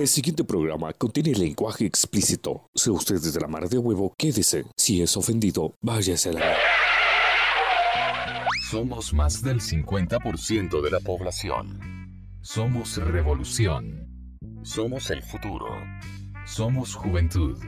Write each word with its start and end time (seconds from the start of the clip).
El 0.00 0.08
siguiente 0.08 0.44
programa 0.44 0.94
contiene 0.94 1.34
lenguaje 1.34 1.84
explícito. 1.84 2.70
Sea 2.74 2.94
usted 2.94 3.16
desde 3.16 3.38
la 3.38 3.48
mar 3.48 3.68
de 3.68 3.76
huevo, 3.76 4.14
quédese. 4.16 4.64
Si 4.74 5.02
es 5.02 5.14
ofendido, 5.14 5.74
váyase 5.82 6.30
a 6.30 6.32
la... 6.32 6.56
Somos 8.70 9.12
más 9.12 9.42
del 9.42 9.60
50% 9.60 10.80
de 10.80 10.90
la 10.90 11.00
población. 11.00 12.32
Somos 12.40 12.96
revolución. 12.96 14.38
Somos 14.62 15.10
el 15.10 15.22
futuro. 15.22 15.68
Somos 16.46 16.94
juventud. 16.94 17.58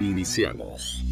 Iniciamos. 0.00 1.04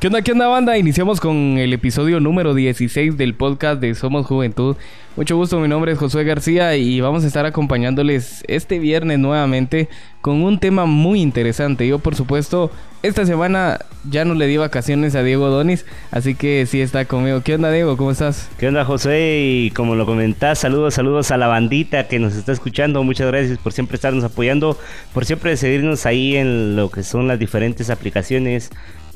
¿Qué 0.00 0.06
onda, 0.06 0.22
qué 0.22 0.32
onda, 0.32 0.46
banda? 0.46 0.78
Iniciamos 0.78 1.20
con 1.20 1.58
el 1.58 1.74
episodio 1.74 2.20
número 2.20 2.54
16 2.54 3.18
del 3.18 3.34
podcast 3.34 3.82
de 3.82 3.94
Somos 3.94 4.24
Juventud. 4.24 4.76
Mucho 5.14 5.36
gusto, 5.36 5.60
mi 5.60 5.68
nombre 5.68 5.92
es 5.92 5.98
Josué 5.98 6.24
García 6.24 6.74
y 6.74 7.02
vamos 7.02 7.22
a 7.22 7.26
estar 7.26 7.44
acompañándoles 7.44 8.42
este 8.48 8.78
viernes 8.78 9.18
nuevamente 9.18 9.90
con 10.22 10.42
un 10.42 10.58
tema 10.58 10.86
muy 10.86 11.20
interesante. 11.20 11.86
Yo, 11.86 11.98
por 11.98 12.14
supuesto, 12.14 12.70
esta 13.02 13.26
semana 13.26 13.80
ya 14.08 14.24
no 14.24 14.32
le 14.32 14.46
di 14.46 14.56
vacaciones 14.56 15.14
a 15.16 15.22
Diego 15.22 15.48
Donis, 15.50 15.84
así 16.10 16.34
que 16.34 16.64
sí 16.64 16.80
está 16.80 17.04
conmigo. 17.04 17.42
¿Qué 17.42 17.56
onda, 17.56 17.70
Diego? 17.70 17.98
¿Cómo 17.98 18.10
estás? 18.10 18.48
¿Qué 18.58 18.68
onda, 18.68 18.86
José? 18.86 19.40
Y 19.42 19.70
como 19.72 19.96
lo 19.96 20.06
comentás, 20.06 20.60
saludos, 20.60 20.94
saludos 20.94 21.30
a 21.30 21.36
la 21.36 21.46
bandita 21.46 22.08
que 22.08 22.18
nos 22.18 22.36
está 22.36 22.52
escuchando. 22.52 23.04
Muchas 23.04 23.26
gracias 23.26 23.58
por 23.58 23.74
siempre 23.74 23.96
estarnos 23.96 24.24
apoyando, 24.24 24.78
por 25.12 25.26
siempre 25.26 25.58
seguirnos 25.58 26.06
ahí 26.06 26.36
en 26.36 26.74
lo 26.74 26.90
que 26.90 27.02
son 27.02 27.28
las 27.28 27.38
diferentes 27.38 27.90
aplicaciones 27.90 28.70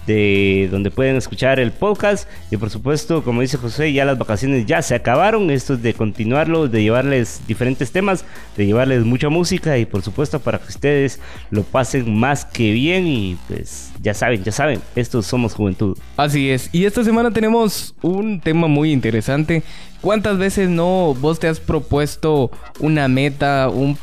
de 0.06 0.68
donde 0.70 0.90
pueden 0.90 1.16
escuchar 1.16 1.60
el 1.60 1.72
podcast. 1.72 2.28
Y 2.50 2.56
por 2.56 2.70
supuesto, 2.70 3.22
como 3.22 3.40
dice 3.40 3.56
José, 3.56 3.92
ya 3.92 4.04
las 4.04 4.18
vacaciones 4.18 4.66
ya 4.66 4.82
se 4.82 4.94
acabaron. 4.94 5.50
Esto 5.50 5.74
es 5.74 5.82
de 5.82 5.94
continuarlo, 5.94 6.68
de 6.68 6.82
llevarles 6.82 7.42
diferentes 7.46 7.92
temas, 7.92 8.24
de 8.56 8.66
llevarles 8.66 9.04
mucha 9.04 9.28
música 9.28 9.78
y 9.78 9.86
por 9.86 10.02
supuesto 10.02 10.40
para 10.40 10.58
que 10.58 10.68
ustedes 10.68 11.20
lo 11.50 11.62
pasen 11.62 12.14
más 12.14 12.44
que 12.44 12.72
bien. 12.72 13.06
Y 13.06 13.36
pues 13.48 13.92
ya 14.00 14.14
saben, 14.14 14.42
ya 14.44 14.52
saben, 14.52 14.80
estos 14.94 15.26
somos 15.26 15.54
juventud. 15.54 15.96
Así 16.16 16.50
es. 16.50 16.68
Y 16.72 16.84
esta 16.84 17.04
semana 17.04 17.30
tenemos 17.30 17.94
un 18.02 18.40
tema 18.40 18.66
muy 18.66 18.92
interesante. 18.92 19.62
¿Cuántas 20.04 20.36
veces 20.36 20.68
no 20.68 21.16
vos 21.18 21.38
te 21.38 21.48
has 21.48 21.60
propuesto 21.60 22.50
una 22.78 23.08
meta, 23.08 23.70
un 23.70 23.96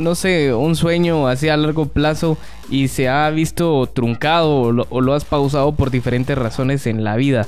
no 0.00 0.14
sé, 0.14 0.54
un 0.54 0.74
sueño 0.74 1.28
así 1.28 1.50
a 1.50 1.56
largo 1.58 1.84
plazo 1.84 2.38
y 2.70 2.88
se 2.88 3.10
ha 3.10 3.28
visto 3.28 3.90
truncado 3.92 4.62
o 4.62 4.72
lo, 4.72 4.86
o 4.88 5.02
lo 5.02 5.12
has 5.12 5.26
pausado 5.26 5.72
por 5.72 5.90
diferentes 5.90 6.38
razones 6.38 6.86
en 6.86 7.04
la 7.04 7.16
vida? 7.16 7.46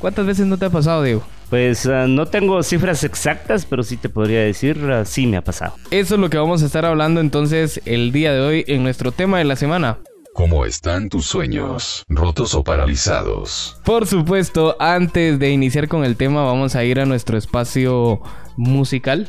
¿Cuántas 0.00 0.26
veces 0.26 0.46
no 0.46 0.58
te 0.58 0.64
ha 0.64 0.70
pasado, 0.70 1.04
Diego? 1.04 1.22
Pues 1.50 1.86
uh, 1.86 2.08
no 2.08 2.26
tengo 2.26 2.60
cifras 2.64 3.04
exactas, 3.04 3.64
pero 3.64 3.84
sí 3.84 3.96
te 3.96 4.08
podría 4.08 4.40
decir, 4.40 4.78
uh, 4.78 5.04
sí 5.04 5.28
me 5.28 5.36
ha 5.36 5.44
pasado. 5.44 5.76
Eso 5.92 6.16
es 6.16 6.20
lo 6.20 6.30
que 6.30 6.38
vamos 6.38 6.64
a 6.64 6.66
estar 6.66 6.84
hablando 6.84 7.20
entonces 7.20 7.80
el 7.84 8.10
día 8.10 8.32
de 8.32 8.40
hoy 8.40 8.64
en 8.66 8.82
nuestro 8.82 9.12
tema 9.12 9.38
de 9.38 9.44
la 9.44 9.54
semana. 9.54 9.98
¿Cómo 10.34 10.66
están 10.66 11.10
tus 11.10 11.26
sueños? 11.26 12.04
¿Rotos 12.08 12.56
o 12.56 12.64
paralizados? 12.64 13.80
Por 13.84 14.04
supuesto, 14.04 14.74
antes 14.80 15.38
de 15.38 15.52
iniciar 15.52 15.86
con 15.86 16.04
el 16.04 16.16
tema, 16.16 16.42
vamos 16.42 16.74
a 16.74 16.82
ir 16.82 16.98
a 16.98 17.06
nuestro 17.06 17.38
espacio 17.38 18.20
musical. 18.56 19.28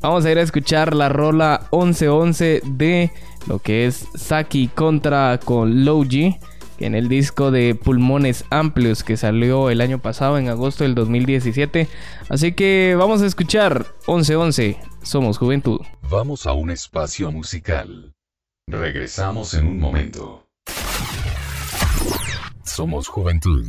Vamos 0.00 0.24
a 0.24 0.30
ir 0.30 0.38
a 0.38 0.42
escuchar 0.42 0.94
la 0.94 1.08
rola 1.08 1.66
1111 1.72 2.62
de 2.64 3.10
lo 3.48 3.58
que 3.58 3.88
es 3.88 4.06
Saki 4.14 4.68
contra 4.68 5.40
con 5.44 5.84
Logi 5.84 6.36
en 6.78 6.94
el 6.94 7.08
disco 7.08 7.50
de 7.50 7.74
Pulmones 7.74 8.44
Amplios 8.50 9.02
que 9.02 9.16
salió 9.16 9.68
el 9.68 9.80
año 9.80 9.98
pasado 9.98 10.38
en 10.38 10.48
agosto 10.48 10.84
del 10.84 10.94
2017. 10.94 11.88
Así 12.28 12.52
que 12.52 12.94
vamos 12.96 13.20
a 13.22 13.26
escuchar 13.26 13.84
1111, 14.06 14.78
Somos 15.02 15.38
Juventud. 15.38 15.80
Vamos 16.08 16.46
a 16.46 16.52
un 16.52 16.70
espacio 16.70 17.32
musical. 17.32 18.14
Regresamos 18.70 19.54
en 19.54 19.66
un 19.66 19.80
momento. 19.80 20.46
Somos 22.64 23.08
Juventud. 23.08 23.66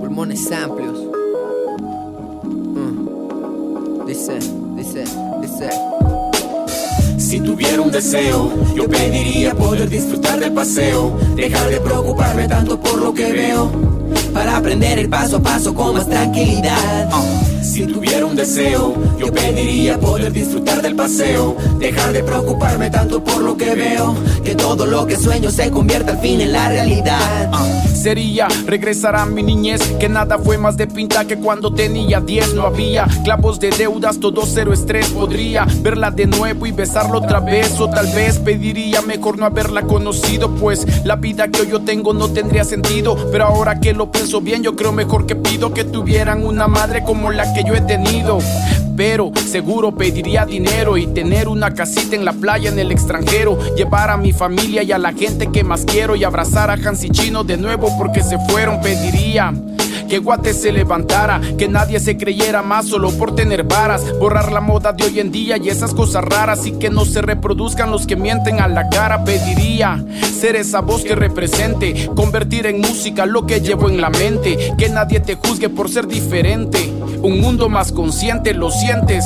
Pulmones 0.00 0.50
amplios. 0.50 0.95
Si 7.36 7.42
tuviera 7.42 7.82
un 7.82 7.90
deseo, 7.90 8.50
yo 8.74 8.88
pediría 8.88 9.54
poder 9.54 9.90
disfrutar 9.90 10.40
del 10.40 10.54
paseo, 10.54 11.18
dejar 11.34 11.68
de 11.68 11.80
preocuparme 11.80 12.48
tanto 12.48 12.80
por 12.80 12.98
lo 12.98 13.12
que 13.12 13.30
veo, 13.30 13.95
para 14.36 14.58
aprender 14.58 14.98
el 14.98 15.08
paso 15.08 15.38
a 15.38 15.40
paso 15.40 15.74
con 15.74 15.94
más 15.94 16.06
tranquilidad. 16.06 17.08
Si 17.62 17.86
tuviera 17.86 18.26
un 18.26 18.36
deseo, 18.36 18.94
yo 19.18 19.32
pediría 19.32 19.98
poder 19.98 20.30
disfrutar 20.30 20.82
del 20.82 20.94
paseo, 20.94 21.56
dejar 21.78 22.12
de 22.12 22.22
preocuparme 22.22 22.90
tanto 22.90 23.24
por 23.24 23.42
lo 23.42 23.56
que 23.56 23.74
veo, 23.74 24.14
Que 24.44 24.54
todo 24.54 24.86
lo 24.86 25.06
que 25.06 25.16
sueño 25.16 25.50
se 25.50 25.70
convierta 25.70 26.12
al 26.12 26.18
fin 26.18 26.40
en 26.40 26.52
la 26.52 26.68
realidad. 26.68 27.50
Sería 27.94 28.46
regresar 28.66 29.16
a 29.16 29.26
mi 29.26 29.42
niñez, 29.42 29.80
que 29.98 30.08
nada 30.08 30.38
fue 30.38 30.56
más 30.58 30.76
de 30.76 30.86
pinta 30.86 31.24
que 31.24 31.38
cuando 31.38 31.74
tenía 31.74 32.20
10 32.20 32.54
no 32.54 32.62
había 32.62 33.08
clavos 33.24 33.58
de 33.58 33.70
deudas, 33.70 34.20
todo 34.20 34.42
cero 34.46 34.72
estrés. 34.72 35.08
Podría 35.08 35.66
verla 35.80 36.12
de 36.12 36.26
nuevo 36.26 36.66
y 36.66 36.70
besarla 36.70 37.18
otra 37.18 37.40
vez, 37.40 37.80
o 37.80 37.90
tal 37.90 38.06
vez 38.14 38.38
pediría 38.38 39.02
mejor 39.02 39.38
no 39.38 39.46
haberla 39.46 39.82
conocido, 39.82 40.54
pues 40.54 41.04
la 41.04 41.16
vida 41.16 41.48
que 41.48 41.62
hoy 41.62 41.68
yo 41.70 41.80
tengo 41.80 42.12
no 42.12 42.28
tendría 42.28 42.62
sentido. 42.62 43.16
Pero 43.32 43.46
ahora 43.46 43.80
que 43.80 43.92
lo 43.92 44.12
pienso 44.12 44.25
bien, 44.42 44.62
yo 44.62 44.74
creo 44.74 44.92
mejor 44.92 45.24
que 45.24 45.36
pido 45.36 45.72
que 45.72 45.84
tuvieran 45.84 46.44
una 46.44 46.66
madre 46.66 47.04
como 47.04 47.30
la 47.30 47.54
que 47.54 47.62
yo 47.62 47.74
he 47.74 47.80
tenido. 47.80 48.38
Pero 48.96 49.30
seguro 49.34 49.94
pediría 49.94 50.44
dinero 50.44 50.96
y 50.96 51.06
tener 51.06 51.46
una 51.48 51.72
casita 51.72 52.16
en 52.16 52.24
la 52.24 52.32
playa 52.32 52.70
en 52.70 52.78
el 52.78 52.90
extranjero. 52.90 53.56
Llevar 53.76 54.10
a 54.10 54.16
mi 54.16 54.32
familia 54.32 54.82
y 54.82 54.90
a 54.90 54.98
la 54.98 55.12
gente 55.12 55.46
que 55.52 55.62
más 55.62 55.84
quiero 55.84 56.16
y 56.16 56.24
abrazar 56.24 56.70
a 56.70 56.74
Hans 56.74 57.04
y 57.04 57.10
Chino 57.10 57.44
de 57.44 57.56
nuevo 57.56 57.88
porque 57.98 58.22
se 58.22 58.36
fueron. 58.48 58.80
Pediría 58.80 59.54
que 60.06 60.18
Guate 60.18 60.54
se 60.54 60.72
levantara, 60.72 61.40
que 61.58 61.68
nadie 61.68 62.00
se 62.00 62.16
creyera 62.16 62.62
más 62.62 62.86
solo 62.86 63.10
por 63.12 63.34
tener 63.34 63.64
varas, 63.64 64.18
borrar 64.18 64.52
la 64.52 64.60
moda 64.60 64.92
de 64.92 65.04
hoy 65.04 65.20
en 65.20 65.30
día 65.30 65.56
y 65.56 65.68
esas 65.68 65.94
cosas 65.94 66.24
raras 66.24 66.66
y 66.66 66.72
que 66.72 66.90
no 66.90 67.04
se 67.04 67.22
reproduzcan 67.22 67.90
los 67.90 68.06
que 68.06 68.16
mienten 68.16 68.60
a 68.60 68.68
la 68.68 68.88
cara. 68.88 69.24
Pediría 69.24 70.04
ser 70.38 70.56
esa 70.56 70.80
voz 70.80 71.02
que 71.02 71.14
represente, 71.14 72.10
convertir 72.14 72.66
en 72.66 72.80
música 72.80 73.26
lo 73.26 73.46
que 73.46 73.60
llevo 73.60 73.88
en 73.88 74.00
la 74.00 74.10
mente, 74.10 74.74
que 74.78 74.88
nadie 74.88 75.20
te 75.20 75.34
juzgue 75.34 75.68
por 75.68 75.90
ser 75.90 76.06
diferente, 76.06 76.92
un 77.22 77.40
mundo 77.40 77.68
más 77.68 77.92
consciente, 77.92 78.54
lo 78.54 78.70
sientes. 78.70 79.24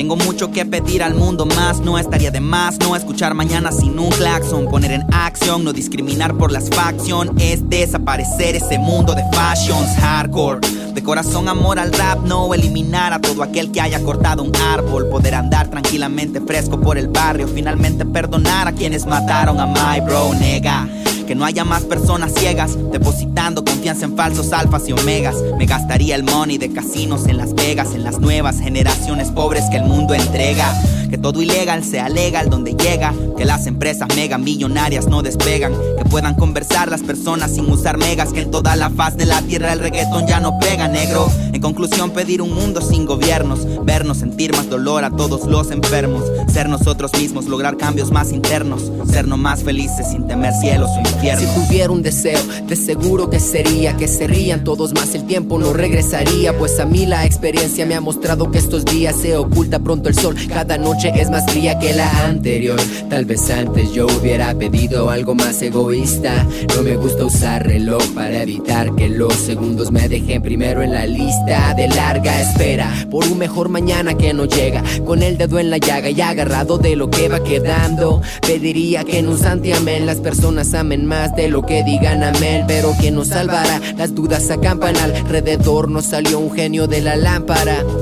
Tengo 0.00 0.16
mucho 0.16 0.50
que 0.50 0.64
pedir 0.64 1.02
al 1.02 1.14
mundo 1.14 1.44
más, 1.44 1.80
no 1.80 1.98
estaría 1.98 2.30
de 2.30 2.40
más 2.40 2.78
no 2.78 2.96
escuchar 2.96 3.34
mañana 3.34 3.70
sin 3.70 3.98
un 3.98 4.08
claxon, 4.08 4.64
poner 4.64 4.92
en 4.92 5.04
acción, 5.12 5.62
no 5.62 5.74
discriminar 5.74 6.38
por 6.38 6.50
las 6.50 6.70
facción, 6.70 7.38
es 7.38 7.68
desaparecer 7.68 8.56
ese 8.56 8.78
mundo 8.78 9.14
de 9.14 9.22
fashions 9.30 9.94
hardcore. 9.98 10.66
De 10.94 11.02
corazón 11.02 11.50
amor 11.50 11.78
al 11.78 11.92
rap, 11.92 12.20
no 12.24 12.54
eliminar 12.54 13.12
a 13.12 13.20
todo 13.20 13.42
aquel 13.42 13.72
que 13.72 13.82
haya 13.82 14.02
cortado 14.02 14.42
un 14.42 14.56
árbol, 14.56 15.06
poder 15.10 15.34
andar 15.34 15.68
tranquilamente 15.68 16.40
fresco 16.40 16.80
por 16.80 16.96
el 16.96 17.08
barrio, 17.08 17.46
finalmente 17.46 18.06
perdonar 18.06 18.68
a 18.68 18.72
quienes 18.72 19.04
mataron 19.04 19.60
a 19.60 19.66
my 19.66 20.00
bro, 20.00 20.32
nega. 20.32 20.88
Que 21.30 21.36
no 21.36 21.44
haya 21.44 21.64
más 21.64 21.84
personas 21.84 22.34
ciegas, 22.34 22.76
depositando 22.90 23.64
confianza 23.64 24.04
en 24.04 24.16
falsos 24.16 24.52
alfas 24.52 24.88
y 24.88 24.92
omegas. 24.92 25.36
Me 25.56 25.64
gastaría 25.64 26.16
el 26.16 26.24
money 26.24 26.58
de 26.58 26.72
casinos 26.72 27.28
en 27.28 27.36
Las 27.36 27.54
Vegas, 27.54 27.94
en 27.94 28.02
las 28.02 28.18
nuevas 28.18 28.58
generaciones 28.58 29.30
pobres 29.30 29.62
que 29.70 29.76
el 29.76 29.84
mundo 29.84 30.12
entrega. 30.12 30.74
Que 31.08 31.18
todo 31.18 31.42
ilegal 31.42 31.84
sea 31.84 32.08
legal 32.08 32.50
donde 32.50 32.74
llega. 32.74 33.12
Que 33.36 33.44
las 33.44 33.66
empresas 33.66 34.08
mega 34.14 34.38
millonarias 34.38 35.06
no 35.06 35.22
despegan. 35.22 35.72
Que 35.98 36.04
puedan 36.04 36.34
conversar 36.34 36.88
las 36.88 37.02
personas 37.02 37.52
sin 37.52 37.68
usar 37.70 37.96
megas. 37.96 38.32
Que 38.32 38.42
en 38.42 38.52
toda 38.52 38.76
la 38.76 38.90
faz 38.90 39.16
de 39.16 39.26
la 39.26 39.42
tierra 39.42 39.72
el 39.72 39.80
reggaetón 39.80 40.28
ya 40.28 40.38
no 40.38 40.58
pega, 40.60 40.86
negro. 40.86 41.28
En 41.52 41.60
conclusión, 41.60 42.12
pedir 42.12 42.42
un 42.42 42.54
mundo 42.54 42.80
sin 42.80 43.06
gobiernos. 43.06 43.66
Vernos 43.84 44.18
sentir 44.18 44.54
más 44.54 44.70
dolor 44.70 45.04
a 45.04 45.10
todos 45.10 45.46
los 45.46 45.72
enfermos. 45.72 46.24
Ser 46.46 46.68
nosotros 46.68 47.12
mismos, 47.14 47.46
lograr 47.46 47.76
cambios 47.76 48.12
más 48.12 48.30
internos. 48.30 48.92
Ser 49.10 49.26
no 49.26 49.36
más 49.36 49.64
felices 49.64 50.08
sin 50.10 50.28
temer 50.28 50.52
cielos 50.54 50.90
o 50.90 50.98
infiernos. 51.00 51.19
Si 51.20 51.46
tuviera 51.54 51.92
un 51.92 52.02
deseo, 52.02 52.40
de 52.66 52.74
seguro 52.76 53.28
que 53.28 53.40
sería 53.40 53.94
que 53.94 54.08
se 54.08 54.26
rían 54.26 54.64
todos 54.64 54.94
más, 54.94 55.14
el 55.14 55.26
tiempo 55.26 55.58
no 55.58 55.74
regresaría. 55.74 56.56
Pues 56.56 56.80
a 56.80 56.86
mí 56.86 57.04
la 57.04 57.26
experiencia 57.26 57.84
me 57.84 57.94
ha 57.94 58.00
mostrado 58.00 58.50
que 58.50 58.56
estos 58.56 58.86
días 58.86 59.16
se 59.16 59.36
oculta 59.36 59.78
pronto 59.80 60.08
el 60.08 60.14
sol. 60.14 60.34
Cada 60.48 60.78
noche 60.78 61.12
es 61.14 61.28
más 61.30 61.44
fría 61.52 61.78
que 61.78 61.92
la 61.92 62.24
anterior. 62.24 62.80
Tal 63.10 63.26
vez 63.26 63.50
antes 63.50 63.92
yo 63.92 64.06
hubiera 64.06 64.54
pedido 64.54 65.10
algo 65.10 65.34
más 65.34 65.60
egoísta. 65.60 66.46
No 66.74 66.82
me 66.82 66.96
gusta 66.96 67.26
usar 67.26 67.66
reloj 67.66 68.02
para 68.14 68.42
evitar 68.42 68.94
que 68.94 69.10
los 69.10 69.34
segundos 69.34 69.90
me 69.90 70.08
dejen 70.08 70.40
primero 70.40 70.82
en 70.82 70.92
la 70.92 71.04
lista 71.04 71.74
de 71.74 71.86
larga 71.88 72.40
espera. 72.40 72.90
Por 73.10 73.26
un 73.26 73.36
mejor 73.36 73.68
mañana 73.68 74.14
que 74.14 74.32
no 74.32 74.46
llega. 74.46 74.82
Con 75.04 75.22
el 75.22 75.36
dedo 75.36 75.58
en 75.58 75.68
la 75.68 75.76
llaga 75.76 76.08
y 76.08 76.20
agarrado 76.22 76.78
de 76.78 76.96
lo 76.96 77.10
que 77.10 77.28
va 77.28 77.44
quedando. 77.44 78.22
Pediría 78.40 79.04
que 79.04 79.20
nos 79.20 79.44
amén. 79.44 80.06
Las 80.06 80.18
personas 80.18 80.72
amen 80.72 81.09
más 81.10 81.34
de 81.34 81.48
lo 81.48 81.62
que 81.62 81.82
digan 81.82 82.22
amén. 82.22 82.64
Pero 82.68 82.92
quien 82.92 83.16
nos 83.16 83.28
salvará, 83.28 83.80
las 83.98 84.14
dudas 84.14 84.48
acampan 84.50 84.96
alrededor. 84.96 85.90
Nos 85.90 86.06
salió 86.06 86.38
un 86.38 86.52
genio 86.52 86.86
de 86.86 87.02
la 87.02 87.16
lámpara. 87.16 87.84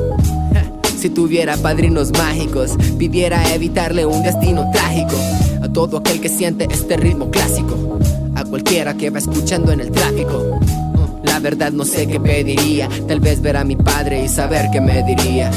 Si 0.99 1.11
tuviera 1.11 1.57
padrinos 1.57 2.11
mágicos, 2.11 2.73
pidiera 2.99 3.55
evitarle 3.55 4.05
un 4.05 4.21
destino 4.25 4.69
trágico 4.73 5.15
a 5.63 5.69
todo 5.69 5.99
aquel 5.99 6.21
que 6.21 6.29
siente 6.29 6.67
este 6.69 6.97
ritmo 6.97 7.31
clásico, 7.31 8.01
a 8.35 8.43
cualquiera 8.43 8.95
que 8.95 9.09
va 9.09 9.21
escuchando 9.21 9.71
en 9.71 9.79
el 9.79 9.93
tráfico. 9.93 10.59
La 11.23 11.39
verdad 11.39 11.71
no 11.71 11.85
sé 11.85 12.09
qué 12.09 12.19
pediría, 12.19 12.89
tal 13.07 13.21
vez 13.21 13.41
ver 13.41 13.59
a 13.59 13.63
mi 13.63 13.77
padre 13.77 14.25
y 14.25 14.29
saber 14.29 14.71
qué 14.73 14.81
me 14.81 15.05
diría. 15.05 15.53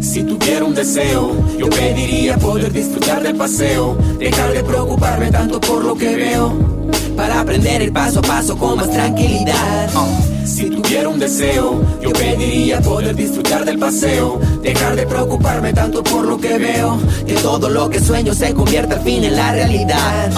Si 0.00 0.22
tuviera 0.22 0.64
un 0.64 0.74
deseo, 0.74 1.36
yo 1.58 1.68
pediría 1.68 2.38
poder 2.38 2.72
disfrutar 2.72 3.22
del 3.22 3.36
paseo, 3.36 3.96
dejar 4.18 4.52
de 4.52 4.64
preocuparme 4.64 5.30
tanto 5.30 5.60
por 5.60 5.84
lo 5.84 5.94
que 5.94 6.16
veo, 6.16 6.54
para 7.16 7.40
aprender 7.40 7.82
el 7.82 7.92
paso 7.92 8.20
a 8.20 8.22
paso 8.22 8.56
con 8.56 8.78
más 8.78 8.90
tranquilidad. 8.90 9.90
Si 10.46 10.70
tuviera 10.70 11.08
un 11.08 11.18
deseo, 11.18 11.82
yo 12.00 12.12
pediría 12.12 12.80
poder 12.80 13.14
disfrutar 13.14 13.66
del 13.66 13.78
paseo, 13.78 14.40
dejar 14.62 14.96
de 14.96 15.06
preocuparme 15.06 15.74
tanto 15.74 16.02
por 16.02 16.26
lo 16.26 16.38
que 16.38 16.56
veo, 16.58 16.98
que 17.26 17.34
todo 17.34 17.68
lo 17.68 17.90
que 17.90 18.00
sueño 18.00 18.32
se 18.34 18.54
convierta 18.54 18.96
al 18.96 19.02
fin 19.02 19.22
en 19.24 19.36
la 19.36 19.52
realidad. 19.52 20.30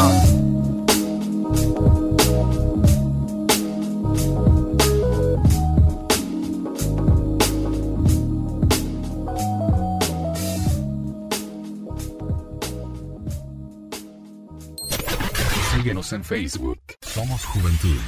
Síguenos 15.82 16.12
en 16.12 16.22
Facebook. 16.22 16.78
Somos 17.00 17.44
Juventud. 17.44 17.98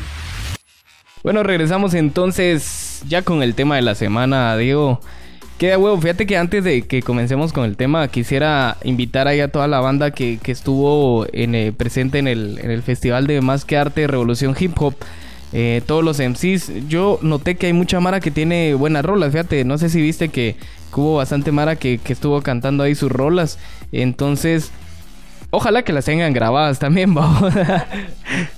Bueno, 1.24 1.42
regresamos 1.42 1.94
entonces 1.94 3.02
ya 3.08 3.22
con 3.22 3.42
el 3.42 3.56
tema 3.56 3.74
de 3.74 3.82
la 3.82 3.96
semana, 3.96 4.56
Diego. 4.56 5.00
Queda 5.58 5.76
huevo, 5.76 6.00
fíjate 6.00 6.24
que 6.24 6.36
antes 6.36 6.62
de 6.62 6.82
que 6.82 7.02
comencemos 7.02 7.52
con 7.52 7.64
el 7.64 7.76
tema, 7.76 8.06
quisiera 8.06 8.76
invitar 8.84 9.26
ahí 9.26 9.40
a 9.40 9.48
toda 9.48 9.66
la 9.66 9.80
banda 9.80 10.12
que, 10.12 10.38
estuvo 10.46 11.26
en, 11.32 11.56
eh, 11.56 11.72
presente 11.72 12.20
en 12.20 12.28
el, 12.28 12.60
en 12.62 12.70
el 12.70 12.84
Festival 12.84 13.26
de 13.26 13.40
Más 13.40 13.64
que 13.64 13.76
Arte 13.76 14.06
Revolución 14.06 14.54
Hip 14.56 14.80
Hop. 14.80 14.94
Eh, 15.52 15.82
todos 15.84 16.04
los 16.04 16.20
MCs, 16.20 16.86
yo 16.88 17.18
noté 17.22 17.56
que 17.56 17.66
hay 17.66 17.72
mucha 17.72 17.98
Mara 17.98 18.20
que 18.20 18.30
tiene 18.30 18.74
buenas 18.74 19.04
rolas, 19.04 19.32
fíjate, 19.32 19.64
no 19.64 19.78
sé 19.78 19.88
si 19.88 20.00
viste 20.00 20.28
que, 20.28 20.54
hubo 20.94 21.16
bastante 21.16 21.50
Mara 21.50 21.74
que, 21.74 21.98
que 21.98 22.12
estuvo 22.12 22.40
cantando 22.40 22.84
ahí 22.84 22.94
sus 22.94 23.10
rolas. 23.10 23.58
Entonces, 23.90 24.70
Ojalá 25.54 25.82
que 25.82 25.92
las 25.92 26.04
tengan 26.04 26.32
grabadas 26.32 26.80
también, 26.80 27.14
vamos. 27.14 27.54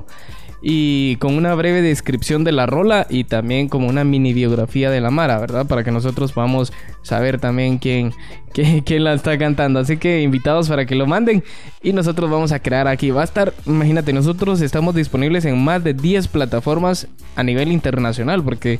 y 0.61 1.15
con 1.15 1.33
una 1.35 1.55
breve 1.55 1.81
descripción 1.81 2.43
de 2.43 2.51
la 2.51 2.67
rola 2.67 3.07
y 3.09 3.23
también 3.23 3.67
como 3.67 3.87
una 3.87 4.03
mini 4.03 4.31
biografía 4.33 4.91
de 4.91 5.01
la 5.01 5.09
Mara, 5.09 5.39
¿verdad? 5.39 5.65
Para 5.65 5.83
que 5.83 5.91
nosotros 5.91 6.31
podamos 6.33 6.71
saber 7.01 7.39
también 7.39 7.79
quién, 7.79 8.13
quién, 8.53 9.03
la 9.03 9.13
está 9.13 9.37
cantando. 9.39 9.79
Así 9.79 9.97
que 9.97 10.21
invitados 10.21 10.69
para 10.69 10.85
que 10.85 10.93
lo 10.93 11.07
manden 11.07 11.43
y 11.81 11.93
nosotros 11.93 12.29
vamos 12.29 12.51
a 12.51 12.59
crear 12.59 12.87
aquí. 12.87 13.09
Va 13.09 13.21
a 13.21 13.25
estar, 13.25 13.53
imagínate, 13.65 14.13
nosotros 14.13 14.61
estamos 14.61 14.93
disponibles 14.93 15.45
en 15.45 15.57
más 15.63 15.83
de 15.83 15.95
10 15.95 16.27
plataformas 16.27 17.07
a 17.35 17.43
nivel 17.43 17.71
internacional 17.71 18.43
porque 18.43 18.79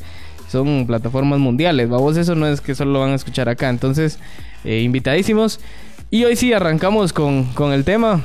son 0.50 0.86
plataformas 0.86 1.40
mundiales. 1.40 1.90
Vamos, 1.90 2.16
eso 2.18 2.36
no 2.36 2.46
es 2.46 2.62
que 2.62 2.76
solo 2.76 2.92
lo 2.92 3.00
van 3.00 3.12
a 3.12 3.16
escuchar 3.16 3.50
acá. 3.50 3.70
Entonces, 3.70 4.20
eh, 4.64 4.82
invitadísimos. 4.82 5.60
Y 6.12 6.26
hoy 6.26 6.36
sí 6.36 6.54
arrancamos 6.54 7.12
con, 7.14 7.46
con 7.54 7.72
el 7.72 7.86
tema. 7.86 8.22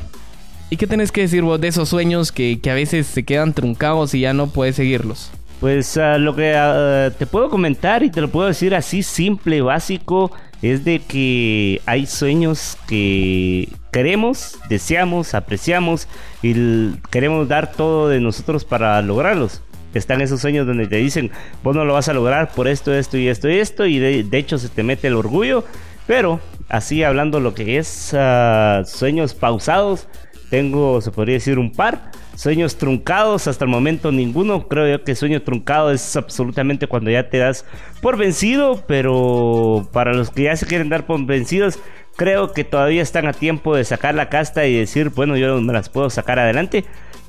¿Y 0.69 0.77
qué 0.77 0.87
tenés 0.89 1.13
que 1.13 1.21
decir 1.21 1.43
vos 1.43 1.61
de 1.61 1.69
esos 1.69 1.89
sueños 1.89 2.33
que, 2.33 2.61
a 2.69 2.75
veces 2.75 3.07
se 3.07 3.25
quedan 3.25 3.53
truncados 3.53 4.15
y 4.15 4.21
ya 4.21 4.33
no 4.33 4.49
puedes 4.49 4.77
seguirlos? 4.77 5.31
Pues 5.61 5.97
ah, 5.97 6.19
lo 6.19 6.35
que 6.35 6.55
ah, 6.57 7.11
te 7.17 7.27
puedo 7.27 7.49
comentar 7.51 8.03
y 8.03 8.11
te 8.11 8.21
lo 8.21 8.29
puedo 8.29 8.49
decir 8.49 8.75
así 8.75 9.05
simple, 9.05 9.63
básico, 9.63 10.33
es 10.63 10.85
de 10.85 10.99
que 10.99 11.81
hay 11.87 12.07
sueños 12.07 12.77
que 12.89 13.69
queremos, 13.93 14.59
deseamos, 14.69 15.35
apreciamos 15.35 16.09
y 16.43 16.91
queremos 17.11 17.47
dar 17.47 17.71
todo 17.71 18.09
de 18.09 18.21
nosotros 18.21 18.65
para 18.65 19.01
lograrlos. 19.03 19.63
Están 19.95 20.21
esos 20.21 20.41
sueños 20.41 20.67
donde 20.67 20.89
te 20.89 20.97
dicen, 20.97 21.31
vos 21.63 21.77
no 21.77 21.85
lo 21.85 21.95
vas 21.95 22.09
a 22.09 22.13
lograr 22.13 22.51
por 22.51 22.67
esto, 22.67 22.93
esto 22.93 23.17
y 23.17 23.29
esto 23.29 23.49
y 23.49 23.59
esto, 23.59 23.87
y 23.87 23.99
de, 23.99 24.39
hecho 24.39 24.59
se 24.59 24.69
te 24.69 24.83
mete 24.83 25.07
el 25.07 25.15
orgullo, 25.15 25.65
pero 26.07 26.41
así 26.69 27.05
hablando 27.05 27.41
lo 27.41 27.55
que 27.55 27.79
es 27.79 28.13
ah, 28.15 28.83
sueños 28.85 29.33
pausados, 29.33 30.09
tengo, 30.57 31.03
se 31.03 31.11
podría 31.11 31.35
decir, 31.35 31.59
un 31.59 31.71
par. 31.71 32.11
Sueños 32.35 32.79
truncados, 32.79 33.47
hasta 33.47 33.67
el 33.67 33.71
momento 33.71 34.11
ninguno. 34.11 34.69
Creo 34.69 34.89
yo 34.89 35.05
que 35.05 35.15
sueño 35.15 35.43
truncado 35.43 35.93
es 35.93 36.17
absolutamente 36.17 36.87
cuando 36.87 37.11
ya 37.11 37.29
te 37.29 37.37
das 37.37 37.67
por 38.01 38.17
vencido, 38.17 38.83
pero 38.87 39.87
para 39.93 40.15
los 40.15 40.31
que 40.31 40.45
ya 40.45 40.57
se 40.57 40.65
quieren 40.65 40.89
dar 40.89 41.05
por 41.05 41.23
vencidos, 41.27 41.79
creo 42.17 42.55
que 42.55 42.65
todavía 42.65 43.03
están 43.03 43.27
a 43.27 43.35
tiempo 43.35 43.77
de 43.77 43.85
sacar 43.85 44.15
la 44.15 44.31
casta 44.31 44.65
y 44.65 44.79
decir, 44.79 45.11
bueno, 45.11 45.37
yo 45.37 45.61
me 45.61 45.75
las 45.75 45.91
puedo 45.91 46.09
sacar 46.09 46.39
adelante. 46.39 46.87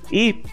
Y 0.10 0.44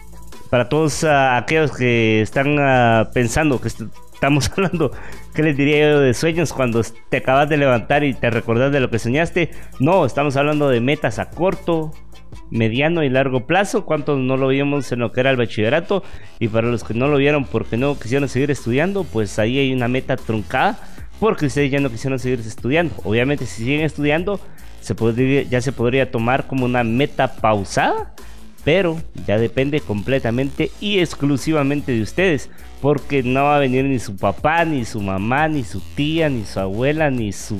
para 0.49 0.67
todos 0.67 1.05
ah, 1.05 1.37
aquellos 1.37 1.71
que 1.71 2.21
están 2.21 2.57
ah, 2.59 3.09
pensando 3.13 3.61
que 3.61 3.69
estamos 3.69 4.51
hablando, 4.57 4.91
¿qué 5.33 5.43
les 5.43 5.55
diría 5.55 5.91
yo 5.91 6.01
de 6.01 6.13
sueños 6.13 6.51
cuando 6.51 6.81
te 7.07 7.17
acabas 7.17 7.47
de 7.47 7.55
levantar 7.55 8.03
y 8.03 8.13
te 8.13 8.29
recordás 8.29 8.73
de 8.73 8.81
lo 8.81 8.89
que 8.89 8.99
soñaste? 8.99 9.51
No, 9.79 10.05
estamos 10.05 10.35
hablando 10.35 10.67
de 10.67 10.81
metas 10.81 11.19
a 11.19 11.29
corto, 11.29 11.93
mediano 12.51 13.03
y 13.03 13.09
largo 13.09 13.47
plazo. 13.47 13.85
¿Cuántos 13.85 14.19
no 14.19 14.37
lo 14.37 14.49
vimos 14.49 14.91
en 14.91 14.99
lo 14.99 15.11
que 15.11 15.19
era 15.21 15.31
el 15.31 15.37
bachillerato? 15.37 16.03
Y 16.39 16.47
para 16.47 16.67
los 16.67 16.83
que 16.83 16.93
no 16.93 17.07
lo 17.07 17.17
vieron 17.17 17.45
porque 17.45 17.77
no 17.77 17.97
quisieron 17.99 18.29
seguir 18.29 18.51
estudiando, 18.51 19.03
pues 19.03 19.39
ahí 19.39 19.57
hay 19.59 19.73
una 19.73 19.87
meta 19.87 20.15
truncada 20.15 20.79
porque 21.19 21.45
ustedes 21.45 21.71
ya 21.71 21.79
no 21.79 21.89
quisieron 21.89 22.19
seguir 22.19 22.39
estudiando. 22.39 22.93
Obviamente 23.03 23.45
si 23.45 23.63
siguen 23.63 23.81
estudiando, 23.81 24.39
ya 25.49 25.61
se 25.61 25.71
podría 25.71 26.11
tomar 26.11 26.47
como 26.47 26.65
una 26.65 26.83
meta 26.83 27.35
pausada, 27.35 28.13
pero 28.63 28.99
ya 29.25 29.37
depende 29.37 29.79
completamente 29.79 30.71
y 30.79 30.99
exclusivamente 30.99 31.91
de 31.93 32.01
ustedes. 32.01 32.49
porque 32.81 33.23
no 33.23 33.45
va 33.45 33.55
a 33.55 33.59
venir 33.59 33.85
ni 33.85 33.97
su 33.97 34.15
papá, 34.15 34.63
ni 34.63 34.85
su 34.85 35.01
mamá, 35.01 35.47
ni 35.47 35.63
su 35.63 35.79
tía, 35.95 36.29
ni 36.29 36.45
su 36.45 36.59
abuela, 36.59 37.09
ni 37.09 37.31
su 37.31 37.59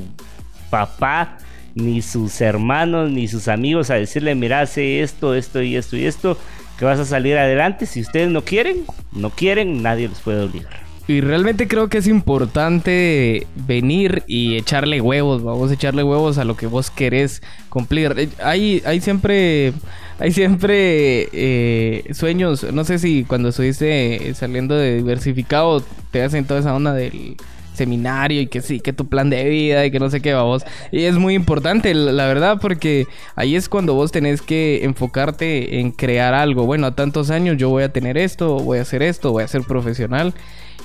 papá, 0.70 1.38
ni 1.76 2.02
sus 2.02 2.40
hermanos, 2.40 3.10
ni 3.12 3.28
sus 3.28 3.48
amigos 3.48 3.90
a 3.90 3.94
decirle, 3.94 4.34
mira, 4.34 4.62
hace 4.62 5.02
esto, 5.02 5.34
esto 5.34 5.62
y 5.62 5.76
esto 5.76 5.96
y 5.96 6.06
esto, 6.06 6.36
que 6.78 6.84
vas 6.86 6.98
a 6.98 7.04
salir 7.04 7.36
adelante. 7.36 7.86
Si 7.86 8.00
ustedes 8.00 8.30
no 8.30 8.42
quieren, 8.42 8.84
no 9.12 9.30
quieren, 9.30 9.82
nadie 9.82 10.08
los 10.08 10.18
puede 10.20 10.42
obligar. 10.42 10.86
Y 11.06 11.20
realmente 11.20 11.68
creo 11.68 11.88
que 11.88 11.98
es 11.98 12.08
importante 12.08 13.46
venir 13.54 14.24
y 14.26 14.56
echarle 14.56 15.00
huevos, 15.00 15.44
vamos 15.44 15.70
a 15.70 15.74
echarle 15.74 16.02
huevos 16.02 16.38
a 16.38 16.44
lo 16.44 16.56
que 16.56 16.66
vos 16.66 16.90
querés 16.90 17.42
cumplir. 17.68 18.14
Eh, 18.16 18.28
Hay, 18.42 18.82
hay 18.84 19.00
siempre, 19.00 19.72
hay 20.18 20.32
siempre 20.32 21.28
eh, 21.32 22.04
sueños, 22.12 22.66
no 22.72 22.84
sé 22.84 22.98
si 22.98 23.22
cuando 23.22 23.50
estuviste 23.50 24.32
saliendo 24.34 24.74
de 24.74 24.96
diversificado 24.96 25.84
te 26.10 26.24
hacen 26.24 26.44
toda 26.44 26.58
esa 26.58 26.74
onda 26.74 26.92
del 26.92 27.36
seminario 27.76 28.40
y 28.40 28.46
que 28.46 28.60
sí, 28.60 28.80
que 28.80 28.92
tu 28.92 29.06
plan 29.06 29.30
de 29.30 29.44
vida 29.48 29.86
y 29.86 29.90
que 29.90 30.00
no 30.00 30.10
sé 30.10 30.20
qué, 30.20 30.34
vos. 30.34 30.64
Y 30.90 31.04
es 31.04 31.14
muy 31.14 31.34
importante, 31.34 31.94
la 31.94 32.26
verdad, 32.26 32.58
porque 32.60 33.06
ahí 33.36 33.54
es 33.54 33.68
cuando 33.68 33.94
vos 33.94 34.12
tenés 34.12 34.42
que 34.42 34.84
enfocarte 34.84 35.78
en 35.80 35.92
crear 35.92 36.34
algo. 36.34 36.66
Bueno, 36.66 36.86
a 36.86 36.94
tantos 36.94 37.30
años 37.30 37.56
yo 37.56 37.68
voy 37.68 37.84
a 37.84 37.92
tener 37.92 38.18
esto, 38.18 38.58
voy 38.58 38.78
a 38.78 38.82
hacer 38.82 39.02
esto, 39.02 39.32
voy 39.32 39.44
a 39.44 39.48
ser 39.48 39.62
profesional. 39.62 40.34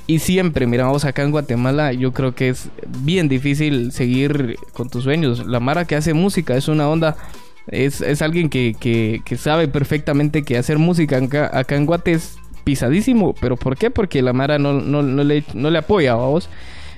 Y 0.08 0.20
siempre, 0.20 0.68
mira, 0.68 0.86
vamos 0.86 1.06
acá 1.06 1.24
en 1.24 1.32
Guatemala, 1.32 1.94
yo 1.94 2.12
creo 2.12 2.36
que 2.36 2.50
es 2.50 2.70
bien 2.86 3.30
difícil 3.30 3.92
seguir 3.92 4.58
con 4.74 4.90
tus 4.90 5.04
sueños. 5.04 5.46
La 5.48 5.60
Mara 5.60 5.86
que 5.86 5.96
hace 5.96 6.14
música 6.14 6.56
es 6.58 6.68
una 6.68 6.90
onda, 6.90 7.16
es, 7.68 8.02
es 8.02 8.22
alguien 8.22 8.50
que, 8.50 8.76
que, 8.78 9.22
que 9.24 9.38
sabe 9.38 9.68
perfectamente 9.68 10.44
que 10.44 10.58
hacer 10.58 10.80
música 10.80 11.18
acá, 11.18 11.50
acá 11.54 11.76
en 11.76 11.86
Guate 11.86 12.14
es 12.14 12.36
pisadísimo. 12.64 13.34
¿Pero 13.40 13.58
por 13.58 13.78
qué? 13.78 13.90
Porque 13.90 14.22
la 14.22 14.34
Mara 14.34 14.60
no, 14.60 14.74
no, 14.74 15.02
no, 15.02 15.24
le, 15.24 15.44
no 15.54 15.70
le 15.70 15.78
apoya 15.78 16.14
a 16.14 16.16
vos. 16.16 16.50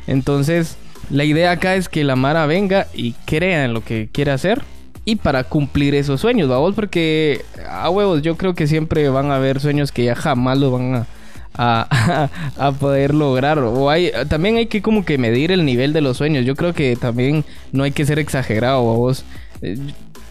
Entonces, 0.07 0.77
la 1.10 1.24
idea 1.25 1.51
acá 1.51 1.75
es 1.75 1.89
que 1.89 2.03
la 2.03 2.15
Mara 2.15 2.45
venga 2.45 2.88
y 2.93 3.13
crea 3.25 3.65
en 3.65 3.74
lo 3.74 3.83
que 3.83 4.10
quiere 4.12 4.31
hacer. 4.31 4.63
Y 5.05 5.17
para 5.17 5.43
cumplir 5.43 5.95
esos 5.95 6.22
sueños, 6.22 6.48
vamos, 6.48 6.75
porque 6.75 7.43
a 7.69 7.89
huevos 7.89 8.22
yo 8.22 8.38
creo 8.38 8.53
que 8.55 8.67
siempre 8.67 9.10
van 9.10 9.31
a 9.31 9.36
haber 9.36 9.60
sueños 9.60 9.91
que 9.91 10.05
ya 10.05 10.15
jamás 10.15 10.57
los 10.57 10.72
van 10.72 10.95
a, 10.95 11.07
a, 11.53 12.29
a, 12.57 12.72
poder 12.72 13.13
lograr. 13.13 13.60
O 13.60 13.89
hay, 13.89 14.12
también 14.29 14.55
hay 14.57 14.67
que 14.67 14.81
como 14.81 15.03
que 15.03 15.17
medir 15.17 15.51
el 15.51 15.65
nivel 15.65 15.91
de 15.93 16.01
los 16.01 16.17
sueños. 16.17 16.45
Yo 16.45 16.55
creo 16.55 16.74
que 16.74 16.95
también 16.95 17.43
no 17.74 17.83
hay 17.83 17.91
que 17.91 18.05
ser 18.05 18.17
exagerado, 18.19 18.81
vos. 18.83 19.25
Eh, 19.62 19.77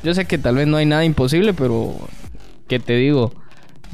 Yo 0.03 0.15
sé 0.15 0.25
que 0.27 0.39
tal 0.39 0.57
vez 0.57 0.67
no 0.67 0.77
hay 0.79 0.87
nada 0.87 1.05
imposible, 1.05 1.53
pero 1.55 1.95
¿qué 2.69 2.81
te 2.81 2.95
digo? 2.97 3.35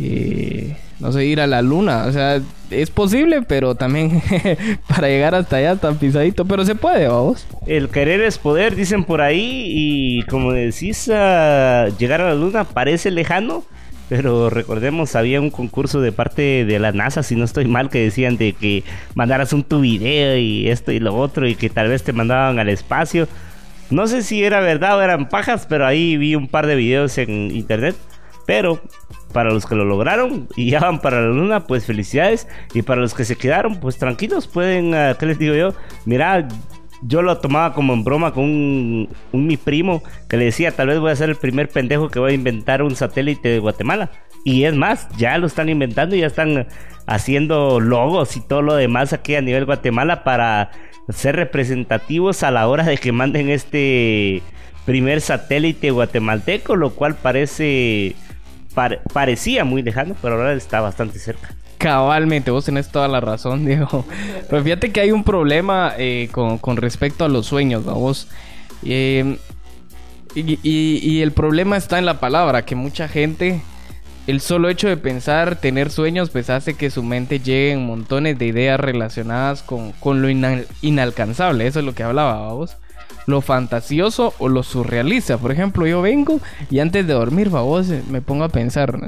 Eh, 0.01 0.77
no 1.01 1.13
sé, 1.13 1.25
ir 1.27 1.41
a 1.41 1.47
la 1.47 1.63
luna. 1.63 2.07
O 2.07 2.13
sea, 2.13 2.41
es 2.71 2.91
posible, 2.91 3.43
pero 3.43 3.75
también 3.75 4.23
para 4.89 5.09
llegar 5.09 5.35
hasta 5.35 5.57
allá 5.57 5.77
tan 5.77 5.97
pisadito. 5.97 6.45
Pero 6.45 6.65
se 6.65 6.75
puede, 6.75 7.09
vamos. 7.09 7.47
El 7.67 7.89
querer 7.89 8.21
es 8.21 8.39
poder, 8.39 8.75
dicen 8.75 9.05
por 9.05 9.21
ahí. 9.21 9.65
Y 9.67 10.23
como 10.25 10.53
decís, 10.53 11.09
ah, 11.13 11.87
llegar 11.99 12.21
a 12.21 12.31
la 12.31 12.35
luna 12.35 12.65
parece 12.65 13.11
lejano. 13.11 13.65
Pero 14.09 14.49
recordemos, 14.49 15.15
había 15.17 15.39
un 15.41 15.51
concurso 15.51 16.01
de 16.01 16.13
parte 16.13 16.65
de 16.65 16.79
la 16.79 16.93
NASA, 16.93 17.23
si 17.23 17.37
no 17.37 17.45
estoy 17.45 17.67
mal, 17.67 17.91
que 17.91 18.03
decían 18.03 18.39
de 18.39 18.55
que 18.55 18.83
mandaras 19.15 19.53
un 19.53 19.65
tu 19.65 19.83
video 19.83 20.39
y 20.39 20.69
esto 20.71 20.93
y 20.93 20.99
lo 20.99 21.15
otro. 21.15 21.47
Y 21.47 21.55
que 21.55 21.71
tal 21.71 21.89
vez 21.89 22.03
te 22.03 22.13
mandaban 22.13 22.59
al 22.59 22.71
espacio. 22.71 23.29
No 23.91 24.07
sé 24.07 24.23
si 24.23 24.43
era 24.43 24.61
verdad 24.61 24.99
o 24.99 25.03
eran 25.03 25.29
pajas, 25.29 25.67
pero 25.69 25.87
ahí 25.87 26.17
vi 26.17 26.35
un 26.35 26.49
par 26.49 26.67
de 26.67 26.75
videos 26.75 27.17
en 27.19 27.51
internet. 27.55 27.97
Pero 28.47 28.81
para 29.33 29.51
los 29.51 29.67
que 29.67 29.75
lo 29.75 29.85
lograron 29.85 30.49
y 30.57 30.71
ya 30.71 30.81
van 30.81 31.01
para 31.01 31.21
la 31.21 31.29
luna, 31.29 31.67
pues 31.67 31.85
felicidades. 31.85 32.49
Y 32.75 32.83
para 32.83 33.01
los 33.01 33.15
que 33.15 33.25
se 33.25 33.37
quedaron, 33.37 33.77
pues 33.81 33.99
tranquilos, 33.99 34.47
pueden, 34.47 34.95
uh, 34.95 35.17
¿qué 35.19 35.27
les 35.27 35.39
digo 35.39 35.55
yo? 35.55 35.75
Mira, 36.05 36.49
yo 37.03 37.23
lo 37.23 37.39
tomaba 37.39 37.75
como 37.75 37.93
en 37.93 38.05
broma 38.05 38.33
con 38.33 38.45
un, 38.45 39.09
un, 39.33 39.47
mi 39.47 39.57
primo 39.57 40.03
que 40.29 40.37
le 40.37 40.47
decía, 40.47 40.73
tal 40.73 40.89
vez 40.89 40.99
voy 40.99 41.13
a 41.13 41.17
ser 41.17 41.29
el 41.31 41.37
primer 41.37 41.69
pendejo 41.69 42.09
que 42.09 42.19
voy 42.19 42.33
a 42.33 42.35
inventar 42.35 42.83
un 42.83 42.97
satélite 42.97 43.49
de 43.49 43.59
Guatemala. 43.59 44.11
Y 44.45 44.65
es 44.65 44.75
más, 44.75 45.09
ya 45.17 45.37
lo 45.39 45.47
están 45.47 45.69
inventando 45.69 46.17
y 46.17 46.21
ya 46.21 46.27
están 46.27 46.67
haciendo 47.07 47.81
logos 47.81 48.37
y 48.37 48.41
todo 48.41 48.63
lo 48.63 48.75
demás 48.75 49.13
aquí 49.13 49.35
a 49.35 49.41
nivel 49.41 49.65
Guatemala 49.65 50.25
para 50.25 50.71
ser 51.09 51.37
representativos 51.37 52.43
a 52.43 52.51
la 52.51 52.69
hora 52.69 52.85
de 52.85 52.99
que 52.99 53.13
manden 53.13 53.49
este 53.49 54.43
primer 54.85 55.21
satélite 55.21 55.91
guatemalteco, 55.91 56.77
lo 56.77 56.91
cual 56.91 57.15
parece 57.15 58.15
pare, 58.79 59.01
parecía 59.13 59.65
muy 59.65 59.83
lejano, 59.83 60.15
pero 60.23 60.37
ahora 60.37 60.53
está 60.53 60.81
bastante 60.81 61.19
cerca. 61.19 61.53
Cabalmente, 61.79 62.53
vos 62.53 62.65
tenés 62.65 62.89
toda 62.93 63.09
la 63.09 63.19
razón, 63.19 63.65
Diego. 63.67 64.05
Pero 64.49 64.63
fíjate 64.63 64.93
que 64.93 65.01
hay 65.01 65.11
un 65.11 65.25
problema 65.25 65.95
eh, 65.99 66.29
con, 66.31 66.77
respecto 66.77 67.25
a 67.25 67.29
los 67.29 67.47
sueños, 67.47 67.85
¿no? 67.85 67.95
Vos. 67.95 68.29
Eh, 68.85 69.37
y, 70.37 71.21
el 71.23 71.33
problema 71.33 71.77
está 71.77 71.99
en 71.99 72.07
la 72.07 72.21
palabra, 72.21 72.65
que 72.65 72.77
mucha 72.77 73.09
gente, 73.09 73.61
el 74.29 74.41
solo 74.41 74.69
hecho 74.69 74.87
de 74.87 74.97
pensar, 74.97 75.57
tener 75.57 75.91
sueños, 75.91 76.31
pues 76.31 76.49
hace 76.49 76.75
que 76.75 76.91
su 76.91 77.03
mente 77.03 77.41
llegue 77.41 77.73
en 77.73 77.85
montones 77.85 78.39
de 78.39 78.47
ideas 78.47 78.79
relacionadas 78.79 79.65
con, 79.65 79.91
con 79.93 80.23
lo 80.23 80.31
inal 80.31 80.69
inalcanzable. 80.83 81.67
Eso 81.67 81.81
es 81.81 81.85
lo 81.85 81.97
que 81.97 82.05
hablaba, 82.05 82.53
vos 82.53 82.77
lo 83.29 83.43
fantasioso 83.43 84.33
o 84.39 84.49
lo 84.49 84.63
surrealista. 84.63 85.37
Por 85.37 85.53
ejemplo, 85.53 85.87
yo 85.87 86.01
vengo 86.01 86.41
y 86.71 86.79
antes 86.79 87.07
de 87.07 87.13
dormir, 87.13 87.51
vos 87.51 87.89
me 88.11 88.23
pongo 88.23 88.45
a 88.45 88.49
pensar. 88.49 88.99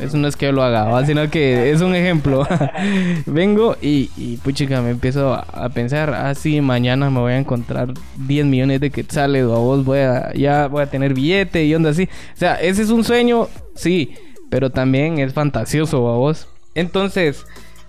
Eso 0.00 0.16
no 0.16 0.28
es 0.28 0.36
que 0.36 0.46
yo 0.46 0.52
lo 0.52 0.62
haga, 0.62 0.84
¿va? 0.84 1.04
sino 1.04 1.28
que 1.28 1.72
es 1.72 1.80
un 1.80 1.96
ejemplo. 1.96 2.46
vengo 3.26 3.76
y, 3.82 4.10
y 4.16 4.36
puchica, 4.36 4.80
me 4.80 4.90
empiezo 4.90 5.34
a 5.34 5.68
pensar, 5.70 6.14
ah, 6.14 6.34
mañana 6.62 7.10
me 7.10 7.18
voy 7.18 7.32
a 7.32 7.38
encontrar 7.38 7.92
10 8.16 8.46
millones 8.46 8.80
de 8.80 8.90
quetzales, 8.90 9.44
o 9.44 9.56
a 9.56 9.58
vos 9.58 9.84
voy 9.84 9.98
a, 9.98 10.32
ya 10.34 10.68
voy 10.68 10.82
a 10.82 10.86
tener 10.86 11.12
billete 11.12 11.64
y 11.64 11.74
onda 11.74 11.90
así. 11.90 12.04
O 12.04 12.36
sea, 12.36 12.54
ese 12.54 12.82
es 12.82 12.90
un 12.90 13.02
sueño, 13.02 13.48
sí, 13.74 14.14
pero 14.50 14.70
también 14.70 15.18
es 15.18 15.32
fantasioso, 15.32 16.08
a 16.08 16.16
vos. 16.16 16.46
Entonces, 16.76 17.44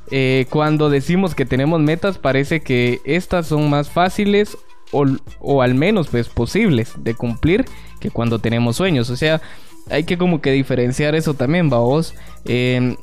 eh, 0.10 0.48
cuando 0.50 0.90
decimos 0.90 1.36
que 1.36 1.46
tenemos 1.46 1.80
metas, 1.80 2.18
parece 2.18 2.62
que 2.62 3.02
estas 3.06 3.46
son 3.46 3.70
más 3.70 3.92
fáciles 3.92 4.58
o, 4.96 5.06
o, 5.40 5.62
al 5.62 5.76
menos 5.76 6.08
pues 6.08 6.30
posibles 6.30 6.94
de 6.98 7.14
cumplir 7.14 7.66
que 8.00 8.12
cuando 8.12 8.40
tenemos 8.40 8.78
sueños. 8.78 9.10
O 9.10 9.16
sea, 9.16 9.42
hay 9.90 10.04
que 10.04 10.18
como 10.18 10.42
que 10.42 10.52
diferenciar 10.52 11.16
eso 11.16 11.34
también, 11.34 11.72
va 11.72 11.80
vos. 11.80 12.14
Eh, 12.46 12.96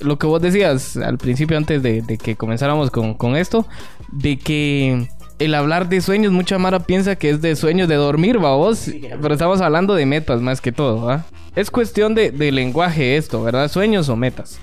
lo 0.00 0.18
que 0.18 0.26
vos 0.26 0.40
decías 0.40 0.96
al 0.96 1.18
principio 1.18 1.56
antes 1.56 1.82
de, 1.82 2.02
de 2.02 2.18
que 2.18 2.36
comenzáramos 2.36 2.90
con, 2.90 3.14
con, 3.14 3.36
esto, 3.36 3.66
de 4.12 4.38
que 4.38 5.08
el 5.38 5.54
hablar 5.54 5.88
de 5.88 6.00
sueños, 6.00 6.32
mucha 6.32 6.58
Mara 6.58 6.80
piensa 6.80 7.16
que 7.16 7.30
es 7.30 7.40
de 7.40 7.56
sueños 7.56 7.88
de 7.88 7.96
dormir, 7.96 8.42
va 8.42 8.54
vos. 8.54 8.78
Sí, 8.78 9.02
pero 9.20 9.34
estamos 9.34 9.60
hablando 9.60 9.94
de 9.94 10.06
metas 10.06 10.40
más 10.40 10.60
que 10.60 10.72
todo, 10.72 11.02
¿va? 11.02 11.24
Es 11.56 11.70
cuestión 11.70 12.14
de, 12.14 12.30
de 12.30 12.52
lenguaje 12.52 13.16
esto, 13.16 13.42
¿verdad? 13.42 13.68
Sueños 13.70 14.08
o 14.08 14.16
metas. 14.16 14.60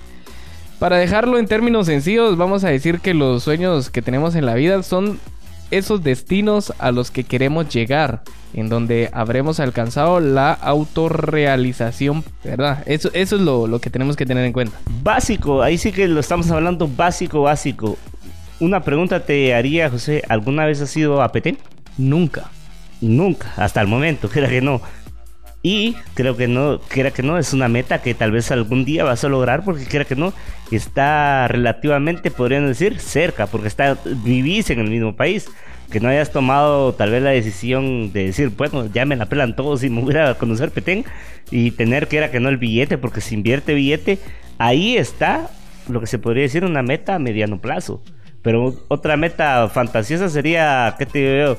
Para 0.80 0.98
dejarlo 0.98 1.38
en 1.38 1.48
términos 1.48 1.86
sencillos, 1.86 2.38
vamos 2.38 2.64
a 2.64 2.70
decir 2.70 3.00
que 3.00 3.14
los 3.14 3.44
sueños 3.44 3.90
que 3.90 4.02
tenemos 4.02 4.36
en 4.36 4.46
la 4.46 4.56
vida 4.56 4.84
son 4.84 5.20
esos 5.78 6.04
destinos 6.04 6.74
a 6.80 6.92
los 6.92 7.12
que 7.12 7.24
queremos 7.24 7.70
llegar, 7.70 8.24
en 8.54 8.70
donde 8.70 9.10
habremos 9.12 9.60
alcanzado 9.60 10.20
la 10.20 10.54
autorrealización, 10.54 12.24
¿verdad? 12.44 12.84
Eso, 12.86 13.10
eso 13.14 13.36
es 13.36 13.42
lo, 13.42 13.68
lo, 13.68 13.80
que 13.82 13.90
tenemos 13.90 14.16
que 14.16 14.26
tener 14.26 14.46
en 14.46 14.54
cuenta. 14.54 14.78
Básico, 15.04 15.62
ahí 15.62 15.78
sí 15.78 15.92
que 15.92 16.08
lo 16.08 16.20
estamos 16.20 16.50
hablando 16.52 16.88
básico, 16.88 17.42
básico. 17.42 17.98
Una 18.60 18.82
pregunta 18.82 19.26
te 19.26 19.54
haría, 19.54 19.90
José, 19.90 20.24
¿alguna 20.30 20.66
vez 20.66 20.82
has 20.82 20.96
ido 20.96 21.22
a 21.22 21.32
Petén? 21.32 21.58
Nunca. 21.98 22.50
Nunca, 23.02 23.52
hasta 23.58 23.82
el 23.82 23.88
momento, 23.88 24.30
creo 24.34 24.50
que 24.50 24.62
no. 24.62 24.82
Y 25.68 25.96
creo 26.14 26.38
que 26.38 26.48
no, 26.48 26.80
creo 26.90 27.12
que 27.12 27.24
no, 27.24 27.40
es 27.40 27.52
una 27.52 27.68
meta 27.68 28.00
que 28.00 28.14
tal 28.14 28.30
vez 28.30 28.52
algún 28.52 28.86
día 28.86 29.04
vas 29.04 29.24
a 29.24 29.30
lograr 29.30 29.64
porque 29.66 29.86
creo 29.86 30.06
que 30.06 30.16
no, 30.16 30.32
está 30.70 31.48
relativamente, 31.48 32.30
podrían 32.30 32.68
decir, 32.68 33.00
cerca, 33.00 33.48
porque 33.48 33.68
está, 33.68 33.98
vivís 34.24 34.70
en 34.70 34.78
el 34.78 34.92
mismo 34.92 35.16
país. 35.16 35.48
Que 35.90 36.00
no 36.00 36.10
hayas 36.10 36.32
tomado 36.32 36.94
tal 36.94 37.10
vez 37.10 37.24
la 37.24 37.32
decisión 37.32 38.14
de 38.14 38.26
decir, 38.26 38.50
bueno, 38.50 38.86
ya 38.94 39.06
me 39.06 39.16
la 39.16 39.26
pelan 39.26 39.56
todos 39.56 39.84
y 39.84 39.90
me 39.90 40.02
voy 40.02 40.16
a 40.18 40.36
conocer 40.36 40.70
Petén 40.70 41.04
y 41.50 41.72
tener 41.72 42.08
que 42.08 42.18
era 42.18 42.30
que 42.30 42.40
no 42.40 42.50
el 42.50 42.58
billete, 42.58 43.00
porque 43.00 43.20
si 43.20 43.34
invierte 43.34 43.74
billete, 43.74 44.20
ahí 44.60 44.98
está 44.98 45.50
lo 45.90 46.00
que 46.00 46.06
se 46.06 46.20
podría 46.20 46.44
decir 46.44 46.64
una 46.64 46.84
meta 46.84 47.16
a 47.16 47.20
mediano 47.20 47.60
plazo. 47.60 48.04
Pero 48.44 48.76
otra 48.88 49.18
meta 49.18 49.68
fantasiosa 49.70 50.30
sería, 50.30 50.94
¿qué 51.00 51.08
te 51.08 51.40
yo? 51.40 51.58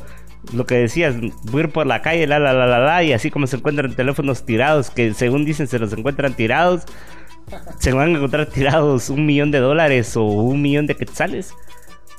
Lo 0.53 0.67
que 0.67 0.77
decías, 0.77 1.17
ir 1.17 1.69
por 1.71 1.87
la 1.87 2.03
calle, 2.03 2.27
la, 2.27 2.39
la, 2.39 2.53
la, 2.53 2.67
la, 2.67 2.79
la, 2.79 3.03
y 3.03 3.13
así 3.13 3.31
como 3.31 3.47
se 3.47 3.57
encuentran 3.57 3.95
teléfonos 3.95 4.45
tirados, 4.45 4.91
que 4.91 5.15
según 5.15 5.45
dicen 5.45 5.67
se 5.67 5.79
los 5.79 5.93
encuentran 5.93 6.35
tirados, 6.35 6.83
se 7.79 7.93
van 7.93 8.09
a 8.09 8.17
encontrar 8.19 8.47
tirados 8.47 9.11
un 9.11 9.27
millón 9.27 9.51
de 9.51 9.59
dólares 9.59 10.17
o 10.17 10.25
un 10.25 10.63
millón 10.63 10.87
de 10.87 10.97
quetzales. 10.97 11.55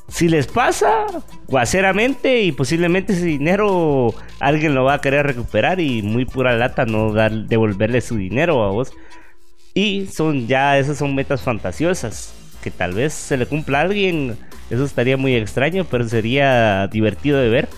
Si 0.09 0.29
les 0.29 0.47
pasa, 0.47 1.05
guaceramente 1.47 2.41
y 2.41 2.53
posiblemente 2.53 3.11
ese 3.13 3.25
dinero 3.25 4.13
alguien 4.39 4.73
lo 4.73 4.85
va 4.85 4.93
a 4.95 5.01
querer 5.01 5.25
recuperar 5.25 5.81
y 5.81 6.01
muy 6.01 6.25
pura 6.25 6.55
lata 6.55 6.85
no 6.85 7.11
dar, 7.11 7.31
devolverle 7.33 7.99
su 8.01 8.15
dinero 8.15 8.63
a 8.63 8.69
vos. 8.71 8.93
Y 9.73 10.07
son 10.07 10.47
ya, 10.47 10.77
esas 10.79 10.97
son 10.97 11.13
metas 11.15 11.41
fantasiosas. 11.41 12.33
que 12.63 12.71
tal 12.71 12.93
vez 12.93 13.13
se 13.13 13.37
le 13.37 13.45
cumpla 13.45 13.79
a 13.79 13.81
alguien, 13.83 14.37
eso 14.69 14.83
estaría 14.85 15.17
muy 15.17 15.35
extraño, 15.35 15.85
pero 15.85 16.07
sería 16.07 16.87
divertido 16.87 17.39
de 17.39 17.49
ver. 17.49 17.69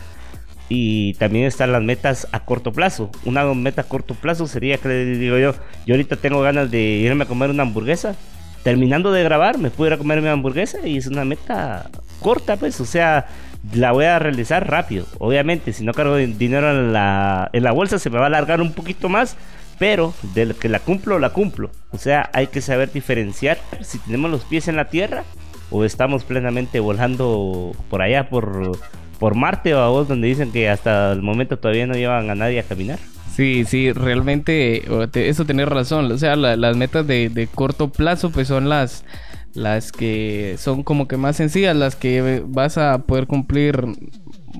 Y 0.69 1.15
también 1.15 1.45
están 1.45 1.71
las 1.71 1.81
metas 1.81 2.27
a 2.31 2.45
corto 2.45 2.71
plazo. 2.71 3.09
Una 3.25 3.43
meta 3.55 3.81
a 3.81 3.85
corto 3.85 4.13
plazo 4.13 4.45
sería 4.45 4.77
que 4.77 4.87
le 4.87 5.05
digo 5.05 5.37
yo, 5.39 5.55
yo 5.85 5.95
ahorita 5.95 6.15
tengo 6.15 6.41
ganas 6.41 6.69
de 6.69 6.79
irme 6.79 7.23
a 7.23 7.27
comer 7.27 7.49
una 7.49 7.63
hamburguesa. 7.63 8.15
Terminando 8.63 9.11
de 9.11 9.23
grabar, 9.23 9.57
me 9.57 9.71
puedo 9.71 9.87
ir 9.87 9.93
a 9.93 9.97
comer 9.97 10.21
mi 10.21 10.27
hamburguesa 10.27 10.85
y 10.85 10.97
es 10.97 11.07
una 11.07 11.25
meta 11.25 11.89
corta, 12.19 12.57
pues, 12.57 12.79
o 12.81 12.85
sea, 12.85 13.27
la 13.73 13.91
voy 13.93 14.05
a 14.05 14.19
realizar 14.19 14.69
rápido. 14.69 15.05
Obviamente, 15.17 15.73
si 15.73 15.83
no 15.83 15.93
cargo 15.93 16.17
dinero 16.17 16.69
en 16.69 16.93
la, 16.93 17.49
en 17.53 17.63
la 17.63 17.71
bolsa, 17.71 17.99
se 17.99 18.09
me 18.09 18.17
va 18.17 18.25
a 18.25 18.27
alargar 18.27 18.61
un 18.61 18.73
poquito 18.73 19.09
más, 19.09 19.37
pero 19.79 20.13
de 20.33 20.53
que 20.53 20.69
la 20.69 20.79
cumplo, 20.79 21.19
la 21.19 21.31
cumplo. 21.31 21.71
O 21.91 21.97
sea, 21.97 22.29
hay 22.33 22.47
que 22.47 22.61
saber 22.61 22.91
diferenciar 22.91 23.57
si 23.81 23.97
tenemos 23.99 24.29
los 24.29 24.43
pies 24.43 24.67
en 24.67 24.75
la 24.75 24.89
tierra 24.89 25.23
o 25.71 25.85
estamos 25.85 26.23
plenamente 26.23 26.79
volando 26.79 27.71
por 27.89 28.01
allá, 28.01 28.29
por, 28.29 28.77
por 29.19 29.35
Marte 29.35 29.75
o 29.75 29.79
a 29.79 29.89
vos, 29.89 30.07
donde 30.07 30.27
dicen 30.27 30.51
que 30.51 30.69
hasta 30.69 31.11
el 31.11 31.21
momento 31.21 31.57
todavía 31.57 31.85
no 31.85 31.93
llevan 31.93 32.29
a 32.29 32.35
nadie 32.35 32.59
a 32.59 32.63
caminar. 32.63 32.99
Sí, 33.35 33.63
sí, 33.65 33.93
realmente 33.93 34.83
eso 35.13 35.45
tenés 35.45 35.67
razón. 35.67 36.11
O 36.11 36.17
sea, 36.17 36.35
las 36.35 36.75
metas 36.75 37.07
de, 37.07 37.29
de, 37.29 37.47
corto 37.47 37.89
plazo 37.89 38.31
pues 38.31 38.47
son 38.47 38.67
las, 38.67 39.05
las 39.53 39.91
que 39.91 40.55
son 40.57 40.83
como 40.83 41.07
que 41.07 41.17
más 41.17 41.37
sencillas, 41.37 41.75
las 41.75 41.95
que 41.95 42.43
vas 42.45 42.77
a 42.77 42.97
poder 42.99 43.27
cumplir 43.27 43.85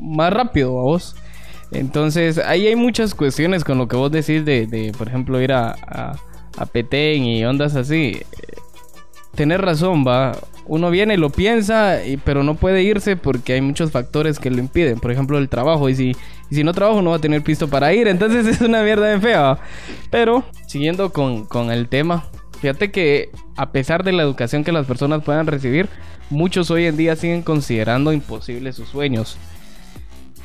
más 0.02 0.32
rápido 0.32 0.80
a 0.80 0.84
vos. 0.84 1.16
Entonces, 1.72 2.38
ahí 2.38 2.68
hay 2.68 2.76
muchas 2.76 3.14
cuestiones 3.14 3.64
con 3.64 3.78
lo 3.78 3.88
que 3.88 3.96
vos 3.98 4.12
decís 4.12 4.46
de, 4.46 4.66
de 4.66 4.92
por 4.98 5.08
ejemplo, 5.08 5.42
ir 5.42 5.52
a, 5.52 5.76
a, 5.86 6.16
a 6.58 6.66
Petén 6.66 7.24
y 7.26 7.46
ondas 7.46 7.76
así. 7.76 8.22
Tener 9.36 9.62
razón, 9.62 10.06
va. 10.06 10.38
Uno 10.70 10.92
viene 10.92 11.16
y 11.16 11.18
lo 11.18 11.32
piensa, 11.32 12.06
y, 12.06 12.18
pero 12.18 12.44
no 12.44 12.54
puede 12.54 12.84
irse 12.84 13.18
porque 13.18 13.54
hay 13.54 13.62
muchos 13.62 13.92
factores 13.92 14.38
que 14.38 14.52
lo 14.52 14.60
impiden. 14.60 15.00
Por 15.00 15.12
ejemplo, 15.12 15.40
el 15.40 15.50
trabajo. 15.50 15.90
Y 15.90 15.96
si, 15.96 16.16
y 16.52 16.56
si 16.56 16.64
no 16.64 16.74
trabajo, 16.74 17.02
no 17.02 17.10
va 17.10 17.16
a 17.16 17.22
tener 17.22 17.42
pisto 17.42 17.68
para 17.68 17.92
ir. 17.92 18.08
Entonces 18.08 18.46
es 18.46 18.62
una 18.62 18.84
mierda 18.84 19.08
de 19.08 19.20
fea. 19.20 19.58
Pero, 20.12 20.44
siguiendo 20.68 21.12
con, 21.12 21.46
con 21.46 21.72
el 21.72 21.88
tema, 21.88 22.28
fíjate 22.62 22.92
que 22.92 23.32
a 23.58 23.72
pesar 23.72 24.04
de 24.04 24.12
la 24.12 24.22
educación 24.22 24.64
que 24.64 24.72
las 24.72 24.86
personas 24.86 25.24
puedan 25.24 25.48
recibir, 25.48 25.90
muchos 26.30 26.70
hoy 26.70 26.86
en 26.86 26.98
día 26.98 27.16
siguen 27.16 27.42
considerando 27.42 28.14
imposibles 28.14 28.76
sus 28.76 28.90
sueños. 28.90 29.38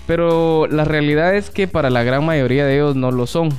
Pero 0.07 0.66
la 0.66 0.85
realidad 0.85 1.35
es 1.35 1.50
que 1.50 1.69
para 1.69 1.90
la 1.90 2.02
gran 2.02 2.25
mayoría 2.25 2.64
de 2.64 2.76
ellos 2.76 2.97
no 2.97 3.11
lo 3.11 3.26
son. 3.26 3.50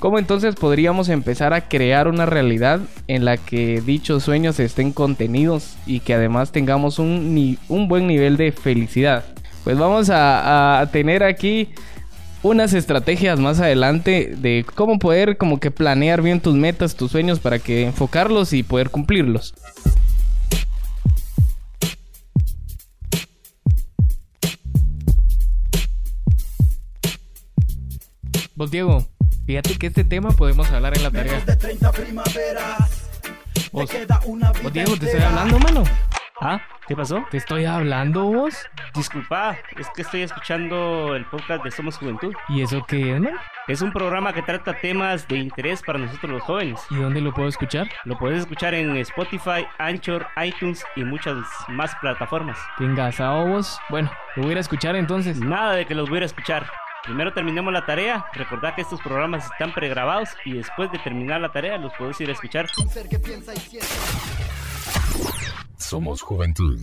¿Cómo 0.00 0.18
entonces 0.18 0.54
podríamos 0.54 1.10
empezar 1.10 1.52
a 1.52 1.68
crear 1.68 2.08
una 2.08 2.24
realidad 2.24 2.80
en 3.06 3.26
la 3.26 3.36
que 3.36 3.82
dichos 3.82 4.24
sueños 4.24 4.58
estén 4.58 4.92
contenidos 4.92 5.76
y 5.84 6.00
que 6.00 6.14
además 6.14 6.52
tengamos 6.52 6.98
un, 6.98 7.58
un 7.68 7.86
buen 7.86 8.06
nivel 8.06 8.38
de 8.38 8.50
felicidad? 8.50 9.26
Pues 9.62 9.76
vamos 9.76 10.08
a, 10.10 10.88
tener 10.90 11.22
aquí 11.22 11.68
unas 12.42 12.72
estrategias 12.72 13.38
más 13.38 13.60
adelante 13.60 14.34
de 14.38 14.64
cómo 14.74 14.98
poder 14.98 15.36
como 15.36 15.60
que 15.60 15.70
planear 15.70 16.22
bien 16.22 16.40
tus 16.40 16.54
metas, 16.54 16.96
tus 16.96 17.10
sueños 17.10 17.38
para 17.38 17.58
que 17.58 17.82
enfocarlos 17.84 18.54
y 18.54 18.62
poder 18.62 18.88
cumplirlos. 18.88 19.52
Vos 28.54 28.70
Diego, 28.70 29.06
Fíjate 29.50 29.78
que 29.78 29.88
este 29.88 30.04
tema 30.04 30.30
podemos 30.30 30.70
hablar 30.70 30.96
en 30.96 31.02
la 31.02 31.10
tarea. 31.10 31.42
Vos, 33.72 33.90
vos 34.62 34.72
Diego, 34.72 34.96
te 34.96 35.06
estoy 35.06 35.22
hablando, 35.22 35.58
mano. 35.58 35.82
¿Ah? 36.40 36.60
¿Qué 36.86 36.94
pasó? 36.94 37.24
¿Te 37.32 37.38
estoy 37.38 37.64
hablando 37.64 38.26
vos? 38.26 38.54
Disculpa, 38.94 39.56
es 39.76 39.88
que 39.96 40.02
estoy 40.02 40.22
escuchando 40.22 41.16
el 41.16 41.24
podcast 41.24 41.64
de 41.64 41.72
Somos 41.72 41.98
Juventud. 41.98 42.32
¿Y 42.48 42.62
eso 42.62 42.84
qué 42.86 43.16
es, 43.16 43.20
man? 43.20 43.34
Es 43.66 43.82
un 43.82 43.92
programa 43.92 44.32
que 44.32 44.42
trata 44.42 44.78
temas 44.80 45.26
de 45.26 45.38
interés 45.38 45.82
para 45.82 45.98
nosotros 45.98 46.30
los 46.30 46.42
jóvenes. 46.42 46.80
¿Y 46.88 46.94
dónde 46.94 47.20
lo 47.20 47.34
puedo 47.34 47.48
escuchar? 47.48 47.88
Lo 48.04 48.16
puedes 48.16 48.38
escuchar 48.38 48.74
en 48.74 48.96
Spotify, 48.98 49.66
Anchor, 49.78 50.28
iTunes 50.44 50.84
y 50.94 51.02
muchas 51.02 51.36
más 51.66 51.92
plataformas. 51.96 52.56
¿Qué 52.78 52.84
engasado 52.84 53.48
vos? 53.48 53.80
Bueno, 53.88 54.12
lo 54.36 54.44
voy 54.44 54.50
a 54.50 54.52
ir 54.52 54.58
a 54.58 54.60
escuchar 54.60 54.94
entonces. 54.94 55.40
Nada 55.40 55.72
de 55.72 55.86
que 55.86 55.96
los 55.96 56.08
voy 56.08 56.18
a 56.18 56.18
ir 56.18 56.22
a 56.22 56.26
escuchar. 56.26 56.70
Primero 57.04 57.32
terminemos 57.32 57.72
la 57.72 57.86
tarea. 57.86 58.26
Recordad 58.34 58.74
que 58.74 58.82
estos 58.82 59.00
programas 59.00 59.44
están 59.46 59.72
pregrabados 59.72 60.28
y 60.44 60.52
después 60.52 60.92
de 60.92 60.98
terminar 60.98 61.40
la 61.40 61.50
tarea 61.50 61.78
los 61.78 61.92
podés 61.94 62.20
ir 62.20 62.28
a 62.28 62.32
escuchar. 62.32 62.68
Somos 65.78 66.20
Juventud. 66.22 66.78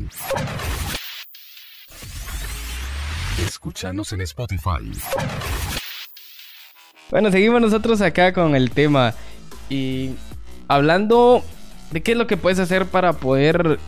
Escúchanos 3.46 4.12
en 4.14 4.22
Spotify. 4.22 4.92
Bueno, 7.12 7.32
seguimos 7.32 7.62
nosotros 7.62 8.02
acá 8.02 8.34
con 8.34 8.56
el 8.56 8.72
tema 8.72 9.14
y 9.70 10.16
hablando 10.68 11.44
de 11.92 12.02
qué 12.02 12.14
es 12.14 12.18
lo 12.18 12.28
que 12.28 12.38
puedes 12.38 12.60
hacer 12.60 12.88
para 12.88 13.14
poder 13.14 13.80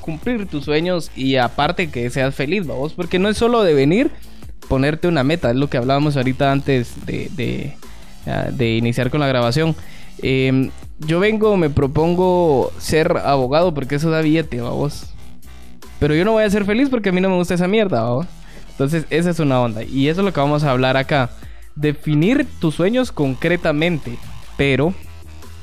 cumplir 0.00 0.48
tus 0.48 0.64
sueños 0.64 1.10
y 1.14 1.36
aparte 1.36 1.90
que 1.90 2.08
seas 2.08 2.34
feliz, 2.34 2.66
vamos, 2.66 2.94
porque 2.94 3.18
no 3.18 3.28
es 3.28 3.36
solo 3.36 3.62
de 3.62 3.74
venir 3.74 4.10
ponerte 4.68 5.08
una 5.08 5.24
meta, 5.24 5.50
es 5.50 5.56
lo 5.56 5.68
que 5.68 5.76
hablábamos 5.76 6.16
ahorita 6.16 6.50
antes 6.52 7.06
de, 7.06 7.30
de, 7.36 7.76
ah, 8.26 8.50
iniciar 8.58 9.10
con 9.10 9.20
la 9.20 9.26
grabación. 9.26 9.76
Eh, 10.22 10.70
yo 11.00 11.20
vengo, 11.20 11.56
me 11.56 11.70
propongo 11.70 12.72
ser 12.78 13.16
abogado 13.18 13.72
porque 13.72 13.96
eso 13.96 14.10
da 14.10 14.20
billete, 14.20 14.60
vos. 14.60 15.06
Pero 16.00 16.14
yo 16.14 16.24
no 16.24 16.32
voy 16.32 16.44
a 16.44 16.50
ser 16.50 16.64
feliz 16.64 16.88
porque 16.88 17.08
a 17.08 17.12
mí 17.12 17.20
no 17.20 17.28
me 17.28 17.36
gusta 17.36 17.54
esa 17.54 17.68
mierda, 17.68 18.04
¿vos? 18.04 18.26
Entonces, 18.70 19.06
esa 19.10 19.30
es 19.30 19.40
una 19.40 19.60
onda. 19.60 19.82
Y 19.82 20.08
eso 20.08 20.20
es 20.20 20.24
lo 20.24 20.32
que 20.32 20.40
vamos 20.40 20.62
a 20.64 20.70
hablar 20.70 20.96
acá. 20.96 21.30
Definir 21.74 22.46
tus 22.60 22.76
sueños 22.76 23.12
concretamente, 23.12 24.16
pero 24.56 24.94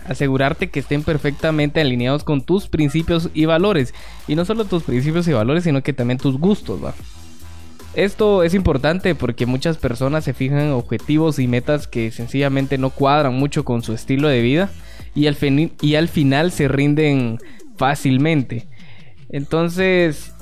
asegurarte 0.06 0.70
que 0.70 0.80
estén 0.80 1.04
perfectamente 1.04 1.82
alineados 1.82 2.24
con 2.24 2.42
tus 2.42 2.68
principios 2.68 3.30
y 3.34 3.46
valores. 3.46 3.94
Y 4.28 4.36
no 4.36 4.46
solo 4.46 4.66
tus 4.66 4.84
principios 4.84 5.28
y 5.28 5.34
valores, 5.34 5.64
sino 5.64 5.82
que 5.82 5.94
también 5.94 6.18
tus 6.18 6.38
gustos, 6.38 6.84
¿va? 6.84 6.94
Esto 7.96 8.44
es 8.44 8.54
importante 8.54 9.16
porque 9.16 9.46
muchas 9.46 9.78
personas 9.78 10.26
se 10.26 10.34
fijan 10.34 10.72
objetivos 10.72 11.40
y 11.40 11.48
metas 11.48 11.88
que 11.88 12.12
sencillamente 12.12 12.78
no 12.78 12.90
cuadran 12.90 13.36
mucho 13.36 13.64
con 13.64 13.84
su 13.84 13.94
estilo 13.94 14.28
de 14.28 14.42
vida 14.42 14.70
y 15.16 15.28
al, 15.28 15.38
y 15.82 15.96
al 15.96 16.10
final 16.10 16.52
se 16.52 16.68
rinden 16.68 17.40
fácilmente. 17.78 18.68
Entonces, 19.30 20.34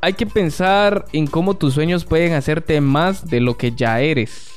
hay 0.00 0.14
que 0.14 0.26
pensar 0.26 1.04
en 1.12 1.28
cómo 1.28 1.54
tus 1.54 1.74
sueños 1.74 2.04
pueden 2.04 2.32
hacerte 2.32 2.80
más 2.80 3.30
de 3.30 3.40
lo 3.40 3.56
que 3.56 3.72
ya 3.72 4.00
eres. 4.00 4.48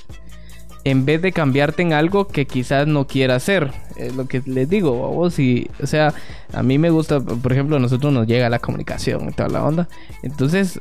En 0.84 1.06
vez 1.06 1.22
de 1.22 1.32
cambiarte 1.32 1.84
en 1.84 1.94
algo 1.94 2.28
que 2.28 2.46
quizás 2.46 2.88
no 2.88 3.06
quieras 3.06 3.44
hacer. 3.44 3.72
Es 3.96 4.16
lo 4.16 4.28
que 4.28 4.42
les 4.46 4.70
digo, 4.70 4.92
vos 4.94 5.38
y, 5.40 5.70
o 5.82 5.88
sea, 5.88 6.14
a 6.52 6.64
mí 6.64 6.78
me 6.80 6.90
gusta, 6.90 7.20
por 7.20 7.52
ejemplo, 7.52 7.78
a 7.78 7.80
nosotros 7.80 8.12
nos 8.12 8.28
llega 8.28 8.50
la 8.50 8.60
comunicación 8.60 9.30
y 9.30 9.32
toda 9.34 9.50
la 9.50 9.64
onda. 9.64 9.88
Entonces, 10.22 10.80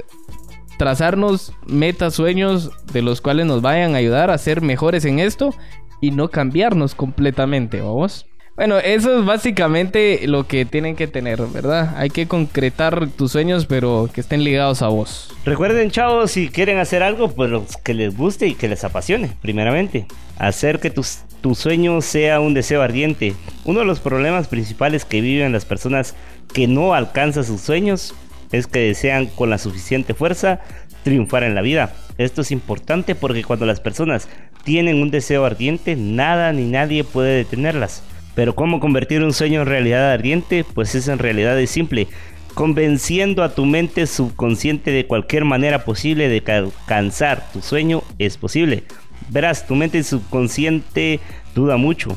trazarnos 0.77 1.53
metas, 1.67 2.15
sueños 2.15 2.71
de 2.93 3.03
los 3.03 3.21
cuales 3.21 3.47
nos 3.47 3.63
vayan 3.63 3.95
a 3.95 3.99
ayudar 3.99 4.31
a 4.31 4.39
ser 4.39 4.61
mejores 4.61 5.05
en 5.05 5.19
esto 5.19 5.55
y 6.01 6.11
no 6.11 6.29
cambiarnos 6.29 6.95
completamente, 6.95 7.81
vamos. 7.81 8.27
Bueno, 8.57 8.79
eso 8.79 9.19
es 9.19 9.25
básicamente 9.25 10.29
lo 10.29 10.47
que 10.47 10.65
tienen 10.65 10.95
que 10.95 11.09
tener, 11.09 11.43
¿verdad? 11.53 11.97
Hay 11.97 12.09
que 12.09 12.29
concretar 12.29 13.09
tus 13.09 13.33
sueños, 13.33 13.67
pero 13.67 14.09
que 14.15 14.21
estén 14.21 14.45
ligados 14.45 14.81
a 14.81 14.87
vos. 14.87 15.35
Recuerden, 15.45 15.91
chavos, 15.91 16.31
si 16.31 16.49
quieren 16.49 16.79
hacer 16.79 17.03
algo, 17.03 17.33
pues 17.33 17.51
que 17.79 17.95
les 17.95 18.17
guste 18.17 18.47
y 18.47 18.55
que 18.55 18.69
les 18.69 18.85
apasione, 18.85 19.33
primeramente. 19.43 20.07
Hacer 20.39 20.79
que 20.79 20.91
tus, 20.91 21.23
tu 21.41 21.57
sueño 21.57 22.01
sea 22.01 22.39
un 22.39 22.55
deseo 22.55 22.81
ardiente. 22.81 23.35
Uno 23.65 23.81
de 23.81 23.87
los 23.87 23.99
problemas 23.99 24.47
principales 24.47 25.05
que 25.05 25.21
viven 25.21 25.51
las 25.51 25.65
personas 25.65 26.15
que 26.53 26.69
no 26.69 26.95
alcanzan 26.95 27.43
sus 27.43 27.61
sueños 27.61 28.15
es 28.55 28.67
que 28.67 28.81
desean 28.81 29.27
con 29.27 29.51
la 29.51 29.59
suficiente 29.59 30.15
fuerza 30.15 30.61
triunfar 31.03 31.43
en 31.43 31.55
la 31.55 31.63
vida. 31.63 31.93
Esto 32.19 32.43
es 32.43 32.53
importante 32.53 33.15
porque 33.15 33.43
cuando 33.43 33.67
las 33.67 33.81
personas 33.81 34.29
tienen 34.65 35.03
un 35.03 35.11
deseo 35.11 35.45
ardiente, 35.45 35.97
nada 35.97 36.53
ni 36.53 36.65
nadie 36.65 37.05
puede 37.05 37.37
detenerlas. 37.37 38.03
Pero 38.35 38.55
cómo 38.55 38.81
convertir 38.81 39.23
un 39.23 39.33
sueño 39.33 39.63
en 39.63 39.67
realidad 39.67 40.13
ardiente, 40.13 40.65
pues 40.75 40.95
es 40.95 41.09
en 41.09 41.19
realidad 41.19 41.59
es 41.61 41.71
simple, 41.71 42.07
convenciendo 42.55 43.43
a 43.43 43.55
tu 43.55 43.67
mente 43.67 44.07
subconsciente 44.07 44.93
de 44.93 45.07
cualquier 45.07 45.45
manera 45.45 45.85
posible 45.85 46.29
de 46.29 46.43
alcanzar 46.53 47.51
tu 47.53 47.61
sueño 47.61 48.03
es 48.19 48.39
posible. 48.39 48.85
Verás, 49.31 49.67
tu 49.67 49.75
mente 49.75 50.03
subconsciente 50.03 51.19
duda 51.55 51.77
mucho. 51.77 52.17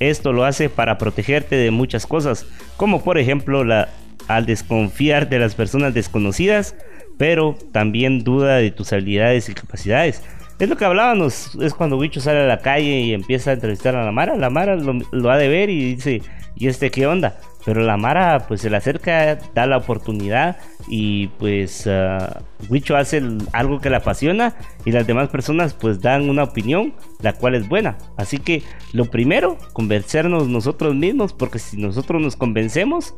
Esto 0.00 0.32
lo 0.32 0.44
hace 0.44 0.68
para 0.70 0.98
protegerte 0.98 1.56
de 1.56 1.70
muchas 1.70 2.06
cosas, 2.06 2.46
como 2.76 3.04
por 3.04 3.18
ejemplo 3.18 3.64
la 3.64 3.88
al 4.28 4.46
desconfiar 4.46 5.28
de 5.28 5.38
las 5.38 5.54
personas 5.54 5.94
desconocidas, 5.94 6.74
pero 7.18 7.56
también 7.72 8.24
duda 8.24 8.56
de 8.56 8.70
tus 8.70 8.92
habilidades 8.92 9.48
y 9.48 9.54
capacidades. 9.54 10.22
Es 10.58 10.68
lo 10.68 10.76
que 10.76 10.84
hablábamos, 10.84 11.56
es 11.60 11.74
cuando 11.74 11.98
Bicho 11.98 12.20
sale 12.20 12.40
a 12.40 12.46
la 12.46 12.58
calle 12.58 13.00
y 13.00 13.12
empieza 13.12 13.50
a 13.50 13.54
entrevistar 13.54 13.96
a 13.96 14.04
la 14.04 14.12
Mara, 14.12 14.36
la 14.36 14.50
Mara 14.50 14.76
lo, 14.76 15.30
ha 15.30 15.36
de 15.36 15.48
ver 15.48 15.68
y 15.68 15.96
dice, 15.96 16.22
¿y 16.54 16.68
este 16.68 16.90
qué 16.90 17.06
onda? 17.06 17.38
Pero 17.64 17.82
la 17.82 17.96
Mara 17.96 18.44
pues 18.46 18.60
se 18.60 18.70
le 18.70 18.76
acerca, 18.76 19.38
da 19.54 19.66
la 19.66 19.78
oportunidad 19.78 20.58
y 20.86 21.28
pues 21.38 21.86
uh, 21.86 22.68
Wicho 22.68 22.96
hace 22.96 23.22
algo 23.52 23.80
que 23.80 23.88
le 23.88 23.96
apasiona 23.96 24.54
y 24.84 24.92
las 24.92 25.06
demás 25.06 25.30
personas 25.30 25.72
pues 25.72 26.00
dan 26.00 26.28
una 26.28 26.42
opinión 26.42 26.94
la 27.20 27.32
cual 27.32 27.54
es 27.54 27.68
buena. 27.68 27.96
Así 28.16 28.38
que 28.38 28.62
lo 28.92 29.06
primero, 29.06 29.56
convencernos 29.72 30.48
nosotros 30.48 30.94
mismos 30.94 31.32
porque 31.32 31.58
si 31.58 31.78
nosotros 31.78 32.20
nos 32.20 32.36
convencemos, 32.36 33.14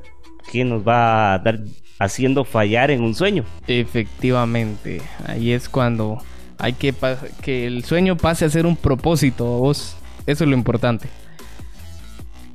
¿qué 0.52 0.64
nos 0.64 0.86
va 0.86 1.34
a 1.34 1.38
dar 1.40 1.60
haciendo 1.98 2.44
fallar 2.44 2.90
en 2.90 3.02
un 3.02 3.14
sueño? 3.14 3.44
Efectivamente, 3.66 5.02
ahí 5.26 5.52
es 5.52 5.68
cuando 5.68 6.18
hay 6.58 6.74
que 6.74 6.94
que 7.42 7.66
el 7.66 7.84
sueño 7.84 8.16
pase 8.16 8.44
a 8.44 8.50
ser 8.50 8.64
un 8.64 8.76
propósito, 8.76 9.44
vos. 9.44 9.96
Eso 10.26 10.44
es 10.44 10.50
lo 10.50 10.56
importante. 10.56 11.08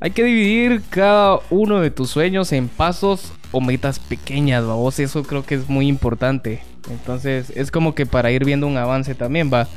Hay 0.04 0.10
que 0.10 0.24
dividir 0.24 0.82
cada 0.90 1.38
uno 1.52 1.80
de 1.80 1.92
tus 1.92 2.10
sueños 2.10 2.52
en 2.54 2.70
pasos 2.70 3.32
o 3.52 3.62
metas 3.62 4.00
pequeñas, 4.00 4.66
vos. 4.66 4.98
Eso 4.98 5.22
creo 5.22 5.46
que 5.46 5.54
es 5.54 5.70
muy 5.70 5.88
importante. 5.88 6.64
Entonces 6.90 7.54
es 7.56 7.70
como 7.70 7.94
que 7.94 8.08
para 8.08 8.32
ir 8.32 8.44
viendo 8.44 8.66
un 8.66 8.78
avance 8.78 9.14
también, 9.14 9.52
va. 9.54 9.68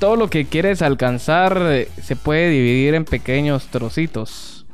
Todo 0.00 0.16
lo 0.16 0.30
que 0.30 0.46
quieres 0.46 0.80
alcanzar 0.80 1.60
eh, 1.66 1.88
se 2.02 2.16
puede 2.16 2.48
dividir 2.48 2.94
en 2.94 3.04
pequeños 3.04 3.66
trocitos. 3.66 4.64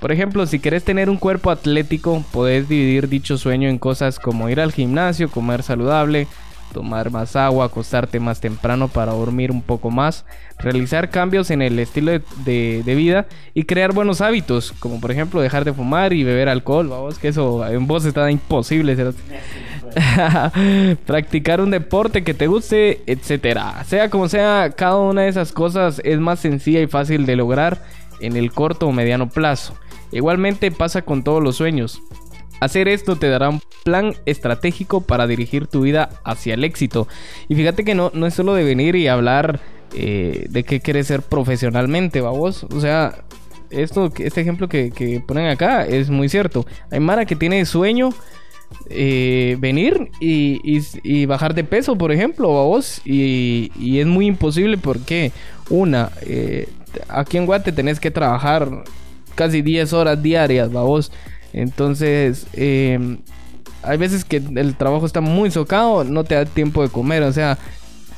Por 0.00 0.12
ejemplo, 0.12 0.46
si 0.46 0.58
quieres 0.58 0.84
tener 0.84 1.08
un 1.08 1.16
cuerpo 1.16 1.50
atlético, 1.50 2.22
puedes 2.30 2.68
dividir 2.68 3.08
dicho 3.08 3.38
sueño 3.38 3.70
en 3.70 3.78
cosas 3.78 4.18
como 4.18 4.50
ir 4.50 4.60
al 4.60 4.72
gimnasio, 4.72 5.30
comer 5.30 5.62
saludable, 5.62 6.28
tomar 6.72 7.10
más 7.10 7.36
agua, 7.36 7.66
acostarte 7.66 8.20
más 8.20 8.40
temprano 8.40 8.88
para 8.88 9.12
dormir 9.12 9.50
un 9.50 9.62
poco 9.62 9.90
más, 9.90 10.24
realizar 10.58 11.10
cambios 11.10 11.50
en 11.50 11.62
el 11.62 11.78
estilo 11.78 12.12
de, 12.44 12.82
vida 12.86 13.26
y 13.54 13.64
crear 13.64 13.92
buenos 13.92 14.20
hábitos, 14.20 14.72
como 14.78 15.00
por 15.00 15.10
ejemplo 15.10 15.40
dejar 15.40 15.64
de 15.64 15.72
fumar 15.72 16.12
y 16.12 16.24
beber 16.24 16.48
alcohol, 16.48 16.88
vamos, 16.88 17.18
que 17.18 17.28
eso 17.28 17.66
en 17.66 17.86
vos 17.86 18.04
está 18.04 18.30
imposible. 18.30 18.96
Practicar 21.06 21.60
un 21.60 21.70
deporte 21.70 22.22
que 22.22 22.34
te 22.34 22.46
guste, 22.46 23.02
etcétera. 23.06 23.84
Sea 23.84 24.10
como 24.10 24.28
sea, 24.28 24.72
cada 24.76 24.96
una 24.96 25.22
de 25.22 25.28
esas 25.28 25.52
cosas 25.52 26.00
es 26.04 26.18
más 26.18 26.40
sencilla 26.40 26.80
y 26.80 26.86
fácil 26.86 27.26
de 27.26 27.36
lograr 27.36 27.82
en 28.20 28.36
el 28.36 28.52
corto 28.52 28.86
o 28.86 28.92
mediano 28.92 29.28
plazo. 29.28 29.74
Igualmente 30.12 30.70
pasa 30.70 31.02
con 31.02 31.22
todos 31.22 31.42
los 31.42 31.56
sueños. 31.56 32.02
Hacer 32.60 32.88
esto 32.88 33.16
te 33.16 33.28
dará 33.28 33.48
un 33.48 33.60
plan 33.84 34.14
estratégico 34.26 35.00
para 35.00 35.26
dirigir 35.26 35.66
tu 35.66 35.82
vida 35.82 36.10
hacia 36.24 36.54
el 36.54 36.64
éxito. 36.64 37.08
Y 37.48 37.54
fíjate 37.54 37.84
que 37.84 37.94
no, 37.94 38.10
no 38.14 38.26
es 38.26 38.34
solo 38.34 38.54
de 38.54 38.64
venir 38.64 38.96
y 38.96 39.08
hablar 39.08 39.60
eh, 39.94 40.46
de 40.50 40.64
qué 40.64 40.80
quieres 40.80 41.06
ser 41.06 41.22
profesionalmente, 41.22 42.20
vos. 42.20 42.64
O 42.64 42.80
sea, 42.80 43.24
esto, 43.70 44.12
este 44.18 44.40
ejemplo 44.40 44.68
que, 44.68 45.22
ponen 45.26 45.48
acá 45.48 45.86
es 45.86 46.10
muy 46.10 46.28
cierto. 46.28 46.66
Hay 46.90 47.00
Mara 47.00 47.24
que 47.24 47.36
tiene 47.36 47.64
sueño 47.64 48.10
eh, 48.90 49.56
venir 49.60 50.10
y, 50.20 51.26
bajar 51.26 51.54
de 51.54 51.64
peso, 51.64 51.96
por 51.96 52.12
ejemplo. 52.12 52.78
Y, 53.04 53.72
y 53.78 54.00
es 54.00 54.06
muy 54.06 54.26
imposible 54.26 54.76
porque, 54.76 55.32
una, 55.70 56.10
eh, 56.22 56.68
aquí 57.08 57.38
en 57.38 57.46
Guate 57.46 57.72
tenés 57.72 57.98
que 58.00 58.10
trabajar 58.10 58.84
casi 59.34 59.62
10 59.62 59.92
horas 59.92 60.22
diarias, 60.22 60.70
vos. 60.70 61.12
Entonces, 61.58 62.46
em, 62.52 63.18
hay 63.82 63.98
veces 63.98 64.24
que 64.24 64.36
el 64.36 64.76
trabajo 64.76 65.06
está 65.06 65.20
muy 65.20 65.50
socado, 65.50 66.04
no 66.04 66.22
te 66.22 66.36
da 66.36 66.44
tiempo 66.44 66.82
de 66.82 66.88
comer. 66.88 67.24
O 67.24 67.32
sea, 67.32 67.58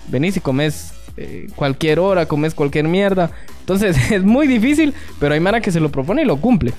venís 0.09 0.37
y 0.37 0.41
comes 0.41 0.93
eh, 1.17 1.49
cualquier 1.57 2.01
hora, 2.01 2.27
comes 2.27 2.55
cualquier 2.55 2.87
mierda. 2.87 3.31
Entonces, 3.61 3.97
es 4.11 4.23
muy 4.23 4.47
difícil, 4.47 4.93
pero 5.19 5.33
hay 5.33 5.41
Mara 5.41 5.63
que 5.63 5.73
se 5.73 5.81
lo 5.81 5.91
propone 5.91 6.23
y 6.23 6.27
lo 6.27 6.37
cumple. 6.37 6.75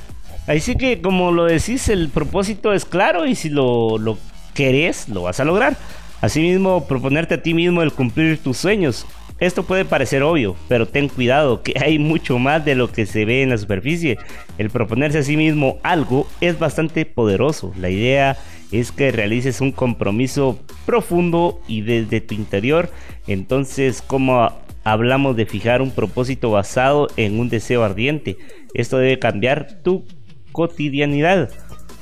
Ahí 0.45 0.59
sí 0.59 0.75
que, 0.75 1.01
como 1.01 1.31
lo 1.31 1.45
decís, 1.45 1.89
el 1.89 2.09
propósito 2.09 2.73
es 2.73 2.85
claro 2.85 3.25
y 3.25 3.33
si 3.33 3.49
lo, 3.49 3.97
lo 3.97 4.19
querés, 4.53 5.09
lo 5.09 5.23
vas 5.23 5.39
a 5.39 5.45
lograr. 5.45 5.75
Asimismo, 6.21 6.85
proponerte 6.85 7.35
a 7.35 7.41
ti 7.41 7.55
mismo 7.55 7.81
el 7.81 7.91
cumplir 7.91 8.37
tus 8.37 8.57
sueños. 8.57 9.07
Esto 9.41 9.63
puede 9.63 9.85
parecer 9.85 10.21
obvio, 10.21 10.55
pero 10.67 10.87
ten 10.87 11.09
cuidado 11.09 11.63
que 11.63 11.73
hay 11.83 11.97
mucho 11.97 12.37
más 12.37 12.63
de 12.63 12.75
lo 12.75 12.91
que 12.91 13.07
se 13.07 13.25
ve 13.25 13.41
en 13.41 13.49
la 13.49 13.57
superficie. 13.57 14.19
El 14.59 14.69
proponerse 14.69 15.17
a 15.17 15.23
sí 15.23 15.35
mismo 15.35 15.79
algo 15.81 16.27
es 16.41 16.59
bastante 16.59 17.07
poderoso. 17.07 17.73
La 17.75 17.89
idea 17.89 18.37
es 18.71 18.91
que 18.91 19.11
realices 19.11 19.59
un 19.59 19.71
compromiso 19.71 20.59
profundo 20.85 21.59
y 21.67 21.81
desde 21.81 22.21
tu 22.21 22.35
interior. 22.35 22.91
Entonces, 23.25 24.03
como 24.03 24.51
hablamos 24.83 25.35
de 25.35 25.47
fijar 25.47 25.81
un 25.81 25.89
propósito 25.89 26.51
basado 26.51 27.07
en 27.17 27.39
un 27.39 27.49
deseo 27.49 27.83
ardiente, 27.83 28.37
esto 28.75 28.99
debe 28.99 29.17
cambiar 29.17 29.81
tu 29.81 30.05
cotidianidad. 30.51 31.49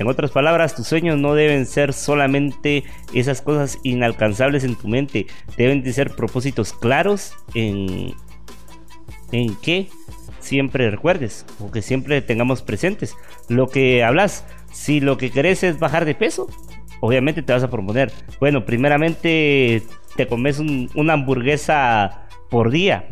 En 0.00 0.08
otras 0.08 0.30
palabras, 0.30 0.74
tus 0.74 0.86
sueños 0.86 1.18
no 1.18 1.34
deben 1.34 1.66
ser 1.66 1.92
solamente 1.92 2.84
esas 3.12 3.42
cosas 3.42 3.78
inalcanzables 3.82 4.64
en 4.64 4.74
tu 4.74 4.88
mente, 4.88 5.26
deben 5.58 5.82
de 5.82 5.92
ser 5.92 6.16
propósitos 6.16 6.72
claros 6.72 7.34
en, 7.54 8.14
en 9.30 9.54
que 9.56 9.90
siempre 10.38 10.90
recuerdes 10.90 11.44
o 11.60 11.70
que 11.70 11.82
siempre 11.82 12.22
tengamos 12.22 12.62
presentes. 12.62 13.14
Lo 13.50 13.68
que 13.68 14.02
hablas. 14.02 14.46
Si 14.72 15.00
lo 15.00 15.18
que 15.18 15.30
querés 15.30 15.64
es 15.64 15.78
bajar 15.78 16.06
de 16.06 16.14
peso, 16.14 16.48
obviamente 17.00 17.42
te 17.42 17.52
vas 17.52 17.62
a 17.62 17.70
proponer, 17.70 18.10
bueno, 18.38 18.64
primeramente 18.64 19.82
te 20.16 20.28
comes 20.28 20.60
una 20.60 21.12
hamburguesa 21.12 22.28
por 22.48 22.70
día, 22.70 23.06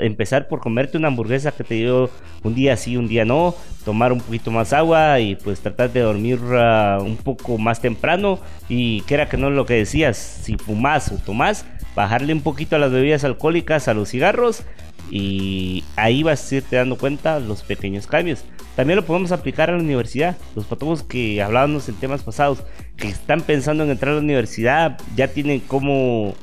empezar 0.00 0.48
por 0.48 0.60
comerte 0.60 0.98
una 0.98 1.08
hamburguesa 1.08 1.52
que 1.52 1.64
te 1.64 1.74
dio 1.74 2.10
un 2.42 2.54
día 2.54 2.76
sí, 2.76 2.96
un 2.96 3.08
día 3.08 3.24
no, 3.24 3.54
tomar 3.84 4.12
un 4.12 4.20
poquito 4.20 4.50
más 4.50 4.72
agua 4.72 5.20
y 5.20 5.36
pues 5.36 5.60
tratar 5.60 5.92
de 5.92 6.00
dormir 6.00 6.38
uh, 6.40 7.02
un 7.02 7.16
poco 7.16 7.58
más 7.58 7.80
temprano 7.80 8.38
y 8.68 9.00
que 9.02 9.14
era 9.14 9.28
que 9.28 9.36
no 9.36 9.50
lo 9.50 9.66
que 9.66 9.74
decías, 9.74 10.16
si 10.16 10.56
fumas 10.56 11.10
o 11.12 11.16
tomas, 11.16 11.64
bajarle 11.94 12.32
un 12.32 12.42
poquito 12.42 12.76
a 12.76 12.78
las 12.78 12.92
bebidas 12.92 13.24
alcohólicas, 13.24 13.88
a 13.88 13.94
los 13.94 14.10
cigarros 14.10 14.64
y 15.10 15.84
ahí 15.96 16.22
vas 16.22 16.50
a 16.50 16.56
irte 16.56 16.76
dando 16.76 16.96
cuenta 16.96 17.38
los 17.40 17.62
pequeños 17.62 18.06
cambios. 18.06 18.44
También 18.74 18.96
lo 18.96 19.06
podemos 19.06 19.32
aplicar 19.32 19.70
a 19.70 19.76
la 19.76 19.82
universidad. 19.82 20.36
Los 20.54 20.66
patólogos 20.66 21.02
que 21.02 21.42
hablábamos 21.42 21.88
en 21.88 21.94
temas 21.94 22.22
pasados, 22.22 22.62
que 22.96 23.08
están 23.08 23.40
pensando 23.40 23.84
en 23.84 23.90
entrar 23.90 24.12
a 24.12 24.16
la 24.16 24.20
universidad, 24.20 24.98
ya 25.16 25.28
tienen 25.28 25.60
como 25.60 26.34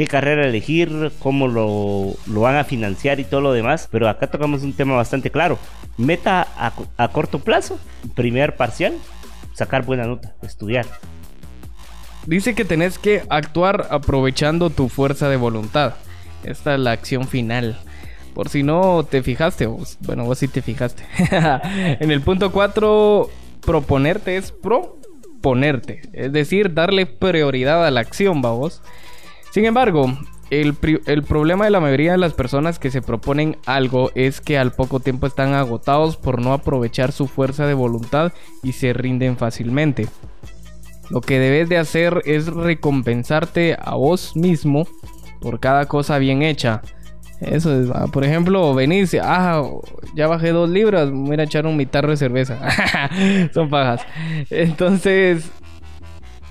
qué 0.00 0.06
carrera 0.06 0.46
elegir, 0.46 1.12
cómo 1.18 1.46
lo, 1.46 2.16
van 2.40 2.56
a 2.56 2.64
financiar 2.64 3.20
y 3.20 3.24
todo 3.24 3.42
lo 3.42 3.52
demás. 3.52 3.86
Pero 3.92 4.08
acá 4.08 4.28
tocamos 4.28 4.62
un 4.62 4.72
tema 4.72 4.96
bastante 4.96 5.30
claro. 5.30 5.58
Meta 5.98 6.48
a, 6.96 7.08
corto 7.08 7.40
plazo, 7.40 7.78
primer 8.14 8.56
parcial, 8.56 8.94
sacar 9.52 9.84
buena 9.84 10.06
nota, 10.06 10.32
estudiar. 10.40 10.86
Dice 12.24 12.54
que 12.54 12.64
tenés 12.64 12.98
que 12.98 13.24
actuar 13.28 13.88
aprovechando 13.90 14.70
tu 14.70 14.88
fuerza 14.88 15.28
de 15.28 15.36
voluntad. 15.36 15.96
Esta 16.44 16.72
es 16.72 16.80
la 16.80 16.92
acción 16.92 17.28
final. 17.28 17.78
Por 18.32 18.48
si 18.48 18.62
no 18.62 19.04
te 19.04 19.22
fijaste, 19.22 19.68
bueno, 20.00 20.24
vos 20.24 20.38
sí 20.38 20.48
te 20.48 20.62
fijaste. 20.62 21.04
en 22.00 22.10
el 22.10 22.22
punto 22.22 22.52
4, 22.52 23.28
proponerte 23.60 24.38
es 24.38 24.50
proponerte. 24.50 26.00
Es 26.14 26.32
decir, 26.32 26.72
darle 26.72 27.04
prioridad 27.04 27.86
a 27.86 27.90
la 27.90 28.00
acción, 28.00 28.40
vamos. 28.40 28.80
Sin 29.50 29.64
embargo, 29.64 30.16
el, 30.50 30.74
problema 30.74 31.64
de 31.64 31.70
la 31.70 31.80
mayoría 31.80 32.12
de 32.12 32.18
las 32.18 32.34
personas 32.34 32.78
que 32.78 32.90
se 32.90 33.02
proponen 33.02 33.56
algo 33.66 34.10
es 34.14 34.40
que 34.40 34.58
al 34.58 34.72
poco 34.72 35.00
tiempo 35.00 35.26
están 35.26 35.54
agotados 35.54 36.16
por 36.16 36.40
no 36.40 36.52
aprovechar 36.52 37.12
su 37.12 37.28
fuerza 37.28 37.66
de 37.66 37.74
voluntad 37.74 38.32
y 38.62 38.72
se 38.72 38.92
rinden 38.92 39.36
fácilmente. 39.36 40.08
Lo 41.08 41.20
que 41.20 41.38
debes 41.38 41.68
de 41.68 41.78
hacer 41.78 42.22
es 42.24 42.46
recompensarte 42.46 43.76
a 43.80 43.94
vos 43.94 44.36
mismo 44.36 44.86
por 45.40 45.60
cada 45.60 45.86
cosa 45.86 46.18
bien 46.18 46.42
hecha. 46.42 46.82
Eso 47.40 47.80
es, 47.80 47.88
ah, 47.94 48.06
por 48.12 48.24
ejemplo, 48.24 48.74
venís, 48.74 49.16
ah, 49.22 49.62
ya 50.14 50.26
bajé 50.26 50.50
dos 50.50 50.68
libras, 50.68 51.10
voy 51.10 51.40
a 51.40 51.44
echar 51.44 51.66
un 51.66 51.76
mitarro 51.76 52.10
de 52.10 52.16
cerveza. 52.16 52.58
Son 53.54 53.70
pajas. 53.70 54.02
Entonces, 54.50 55.50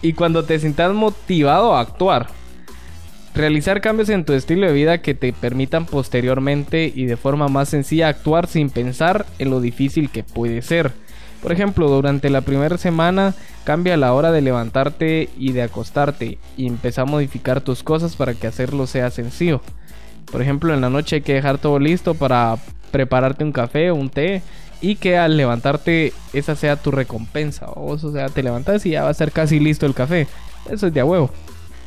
y 0.01 0.13
cuando 0.13 0.43
te 0.43 0.57
sientas 0.57 0.93
motivado 0.93 1.75
a 1.75 1.81
actuar, 1.81 2.38
Realizar 3.35 3.79
cambios 3.79 4.09
en 4.09 4.25
tu 4.25 4.33
estilo 4.33 4.67
de 4.67 4.73
vida 4.73 5.01
que 5.01 5.13
te 5.13 5.31
permitan 5.33 5.85
posteriormente 5.85 6.91
y 6.93 7.05
de 7.05 7.15
forma 7.15 7.47
más 7.47 7.69
sencilla 7.69 8.07
actuar 8.07 8.47
sin 8.47 8.69
pensar 8.69 9.25
en 9.37 9.49
lo 9.49 9.61
difícil 9.61 10.09
que 10.09 10.23
puede 10.23 10.61
ser. 10.61 10.91
Por 11.41 11.51
ejemplo, 11.51 11.87
durante 11.89 12.29
la 12.29 12.41
primera 12.41 12.77
semana 12.77 13.33
cambia 13.63 13.95
la 13.97 14.13
hora 14.13 14.31
de 14.31 14.41
levantarte 14.41 15.29
y 15.37 15.53
de 15.53 15.61
acostarte 15.61 16.37
y 16.57 16.67
empieza 16.67 17.03
a 17.03 17.05
modificar 17.05 17.61
tus 17.61 17.83
cosas 17.83 18.15
para 18.15 18.33
que 18.33 18.47
hacerlo 18.47 18.87
sea 18.87 19.09
sencillo. 19.09 19.61
Por 20.31 20.41
ejemplo, 20.41 20.73
en 20.73 20.81
la 20.81 20.89
noche 20.89 21.17
hay 21.17 21.21
que 21.21 21.35
dejar 21.35 21.59
todo 21.59 21.79
listo 21.79 22.15
para 22.15 22.57
prepararte 22.91 23.43
un 23.43 23.51
café 23.51 23.91
o 23.91 23.95
un 23.95 24.09
té 24.09 24.41
y 24.81 24.95
que 24.95 25.17
al 25.17 25.37
levantarte 25.37 26.13
esa 26.33 26.55
sea 26.55 26.75
tu 26.75 26.91
recompensa. 26.91 27.67
O 27.75 27.97
sea, 27.97 28.27
te 28.27 28.43
levantas 28.43 28.85
y 28.85 28.91
ya 28.91 29.03
va 29.03 29.09
a 29.09 29.13
ser 29.13 29.31
casi 29.31 29.59
listo 29.59 29.85
el 29.85 29.93
café. 29.93 30.27
Eso 30.69 30.87
es 30.87 30.93
de 30.93 30.99
a 30.99 31.05
huevo 31.05 31.31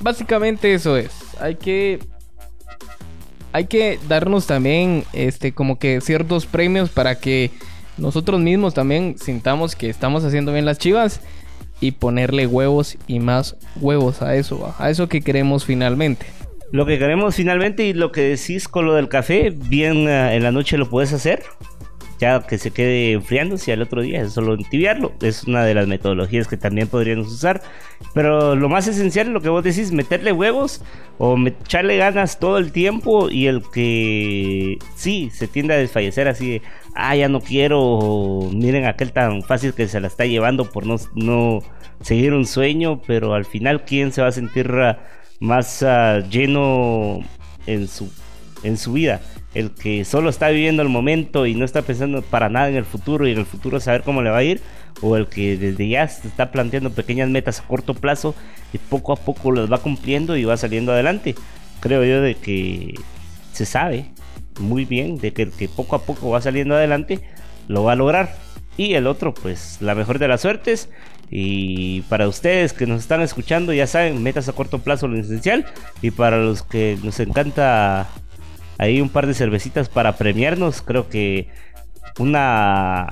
básicamente 0.00 0.74
eso 0.74 0.96
es. 0.96 1.10
Hay 1.40 1.56
que 1.56 2.00
hay 3.52 3.66
que 3.66 3.98
darnos 4.08 4.46
también 4.46 5.04
este 5.12 5.52
como 5.52 5.78
que 5.78 6.00
ciertos 6.00 6.46
premios 6.46 6.90
para 6.90 7.18
que 7.18 7.50
nosotros 7.98 8.40
mismos 8.40 8.74
también 8.74 9.16
sintamos 9.18 9.76
que 9.76 9.90
estamos 9.90 10.24
haciendo 10.24 10.52
bien 10.52 10.64
las 10.64 10.78
chivas 10.78 11.20
y 11.80 11.92
ponerle 11.92 12.46
huevos 12.46 12.96
y 13.06 13.18
más 13.18 13.56
huevos 13.80 14.22
a 14.22 14.36
eso, 14.36 14.74
a 14.78 14.88
eso 14.88 15.08
que 15.08 15.20
queremos 15.20 15.64
finalmente. 15.64 16.26
Lo 16.70 16.86
que 16.86 16.98
queremos 16.98 17.34
finalmente 17.34 17.84
y 17.84 17.92
lo 17.92 18.12
que 18.12 18.22
decís 18.22 18.66
con 18.66 18.86
lo 18.86 18.94
del 18.94 19.10
café, 19.10 19.50
bien 19.50 20.08
eh, 20.08 20.36
en 20.36 20.42
la 20.42 20.52
noche 20.52 20.78
lo 20.78 20.88
puedes 20.88 21.12
hacer 21.12 21.42
que 22.46 22.58
se 22.58 22.70
quede 22.70 23.12
enfriándose 23.12 23.70
y 23.70 23.74
al 23.74 23.82
otro 23.82 24.02
día 24.02 24.22
es 24.22 24.32
solo 24.32 24.54
entibiarlo. 24.54 25.12
Es 25.20 25.44
una 25.44 25.64
de 25.64 25.74
las 25.74 25.86
metodologías 25.86 26.48
que 26.48 26.56
también 26.56 26.88
podríamos 26.88 27.28
usar. 27.28 27.62
Pero 28.14 28.54
lo 28.54 28.68
más 28.68 28.86
esencial 28.86 29.28
es 29.28 29.32
lo 29.32 29.40
que 29.40 29.48
vos 29.48 29.64
decís, 29.64 29.92
meterle 29.92 30.32
huevos 30.32 30.82
o 31.18 31.36
echarle 31.46 31.96
ganas 31.96 32.38
todo 32.38 32.58
el 32.58 32.72
tiempo 32.72 33.30
y 33.30 33.46
el 33.46 33.62
que 33.72 34.78
sí 34.94 35.30
se 35.32 35.48
tiende 35.48 35.74
a 35.74 35.78
desfallecer 35.78 36.28
así 36.28 36.62
ah, 36.94 37.16
ya 37.16 37.28
no 37.28 37.40
quiero, 37.40 38.50
miren 38.52 38.86
aquel 38.86 39.12
tan 39.12 39.42
fácil 39.42 39.74
que 39.74 39.88
se 39.88 40.00
la 40.00 40.08
está 40.08 40.26
llevando 40.26 40.70
por 40.70 40.86
no, 40.86 40.96
no 41.14 41.60
seguir 42.00 42.34
un 42.34 42.46
sueño, 42.46 43.00
pero 43.06 43.34
al 43.34 43.44
final, 43.44 43.84
¿quién 43.84 44.12
se 44.12 44.22
va 44.22 44.28
a 44.28 44.32
sentir 44.32 44.70
ah, 44.72 44.98
más 45.40 45.82
ah, 45.82 46.20
lleno 46.30 47.20
en 47.66 47.88
su, 47.88 48.10
en 48.62 48.76
su 48.76 48.92
vida? 48.92 49.20
El 49.54 49.70
que 49.70 50.04
solo 50.04 50.30
está 50.30 50.48
viviendo 50.48 50.82
el 50.82 50.88
momento 50.88 51.46
y 51.46 51.54
no 51.54 51.64
está 51.64 51.82
pensando 51.82 52.22
para 52.22 52.48
nada 52.48 52.68
en 52.68 52.76
el 52.76 52.84
futuro 52.84 53.26
y 53.26 53.32
en 53.32 53.38
el 53.38 53.46
futuro 53.46 53.80
saber 53.80 54.02
cómo 54.02 54.22
le 54.22 54.30
va 54.30 54.38
a 54.38 54.44
ir, 54.44 54.60
o 55.00 55.16
el 55.16 55.26
que 55.26 55.56
desde 55.56 55.88
ya 55.88 56.06
se 56.08 56.28
está 56.28 56.50
planteando 56.50 56.90
pequeñas 56.90 57.28
metas 57.28 57.60
a 57.60 57.66
corto 57.66 57.94
plazo 57.94 58.34
y 58.72 58.78
poco 58.78 59.12
a 59.12 59.16
poco 59.16 59.52
las 59.52 59.70
va 59.70 59.78
cumpliendo 59.78 60.36
y 60.36 60.44
va 60.44 60.56
saliendo 60.56 60.92
adelante. 60.92 61.34
Creo 61.80 62.04
yo 62.04 62.20
de 62.20 62.34
que 62.34 62.94
se 63.52 63.66
sabe 63.66 64.06
muy 64.60 64.84
bien 64.84 65.18
de 65.18 65.32
que 65.32 65.42
el 65.42 65.50
que 65.50 65.68
poco 65.68 65.96
a 65.96 66.02
poco 66.02 66.30
va 66.30 66.40
saliendo 66.40 66.74
adelante 66.74 67.20
lo 67.68 67.84
va 67.84 67.92
a 67.92 67.96
lograr. 67.96 68.36
Y 68.76 68.94
el 68.94 69.06
otro, 69.06 69.34
pues 69.34 69.78
la 69.80 69.94
mejor 69.94 70.18
de 70.18 70.28
las 70.28 70.40
suertes. 70.40 70.88
Y 71.30 72.02
para 72.02 72.28
ustedes 72.28 72.72
que 72.72 72.86
nos 72.86 73.00
están 73.00 73.20
escuchando, 73.20 73.72
ya 73.72 73.86
saben, 73.86 74.22
metas 74.22 74.48
a 74.48 74.52
corto 74.52 74.78
plazo 74.78 75.08
lo 75.08 75.18
esencial. 75.18 75.66
Y 76.00 76.10
para 76.10 76.38
los 76.38 76.62
que 76.62 76.98
nos 77.02 77.20
encanta 77.20 78.08
ahí 78.82 79.00
un 79.00 79.08
par 79.08 79.26
de 79.26 79.34
cervecitas 79.34 79.88
para 79.88 80.16
premiarnos. 80.16 80.82
Creo 80.82 81.08
que 81.08 81.48
una, 82.18 83.08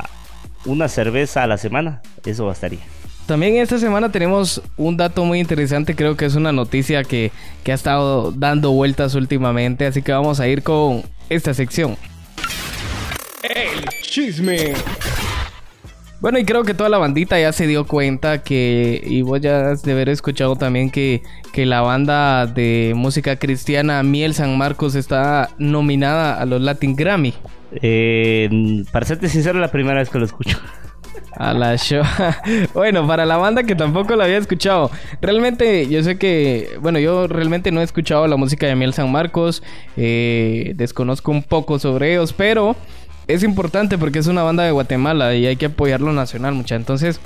una 0.65 0.89
cerveza 0.89 1.43
a 1.43 1.47
la 1.47 1.59
semana, 1.59 2.03
eso 2.25 2.47
bastaría. 2.47 2.81
También 3.27 3.57
esta 3.57 3.79
semana 3.79 4.11
tenemos 4.11 4.61
un 4.77 4.97
dato 4.97 5.25
muy 5.25 5.39
interesante, 5.39 5.95
creo 5.95 6.17
que 6.17 6.25
es 6.25 6.35
una 6.35 6.51
noticia 6.51 7.05
que, 7.05 7.31
que 7.63 7.71
ha 7.71 7.77
estado 7.77 8.33
dando 8.33 8.73
vueltas 8.73 9.15
últimamente, 9.15 9.87
así 9.87 10.03
que 10.03 10.11
vamos 10.11 10.41
a 10.41 10.49
ir 10.49 10.65
con 10.65 11.05
esta 11.29 11.55
sección. 11.55 11.97
El 13.43 13.89
chisme. 14.03 14.75
Bueno, 16.21 16.39
y 16.39 16.45
creo 16.45 16.65
que 16.65 16.75
toda 16.75 16.91
la 16.91 16.99
bandita 16.99 17.41
ya 17.41 17.51
se 17.51 17.67
dio 17.67 17.87
cuenta 17.87 18.43
que, 18.43 19.03
y 19.05 19.23
vos 19.23 19.41
ya 19.41 19.71
has 19.71 19.83
de 19.83 19.93
haber 19.93 20.11
escuchado 20.11 20.55
también 20.55 20.91
que, 20.91 21.23
que 21.53 21.65
la 21.65 21.81
banda 21.81 22.47
de 22.47 22.93
música 22.95 23.37
cristiana 23.37 24.03
Miel 24.03 24.35
San 24.35 24.59
Marcos 24.59 24.95
está 24.95 25.49
nominada 25.57 26.39
a 26.39 26.45
los 26.45 26.61
Latin 26.61 26.95
Grammy. 26.95 27.33
Eh, 27.81 28.85
para 28.93 29.07
serte 29.07 29.31
sincero, 29.31 29.59
la 29.61 29.69
primera 29.69 29.99
vez 29.99 30.11
que 30.11 30.19
lo 30.19 30.27
escucho. 30.27 30.59
A 31.37 31.55
la 31.55 31.77
show. 31.79 32.03
bueno, 32.75 33.07
para 33.07 33.25
la 33.25 33.39
banda 33.39 33.63
que 33.63 33.75
tampoco 33.75 34.15
la 34.15 34.25
había 34.25 34.37
escuchado. 34.37 34.91
Realmente, 35.23 35.89
yo 35.89 36.03
sé 36.03 36.19
que. 36.19 36.77
Bueno, 36.81 36.99
yo 36.99 37.29
realmente 37.29 37.71
no 37.71 37.81
he 37.81 37.85
escuchado 37.85 38.27
la 38.27 38.37
música 38.37 38.67
de 38.67 38.75
Miel 38.75 38.93
San 38.93 39.11
Marcos. 39.11 39.63
Eh, 39.97 40.73
desconozco 40.77 41.31
un 41.31 41.43
poco 41.43 41.79
sobre 41.79 42.13
ellos, 42.13 42.33
pero 42.33 42.77
es 43.33 43.43
importante 43.43 43.99
porque 43.99 44.19
es 44.19 44.27
una 44.27 44.43
banda 44.43 44.65
de 44.65 44.71
Guatemala 44.71 45.35
y 45.35 45.47
hay 45.47 45.57
que 45.57 45.67
apoyarlo 45.67 46.13
nacional, 46.13 46.55
mucha. 46.55 46.77
Entonces, 46.77 47.21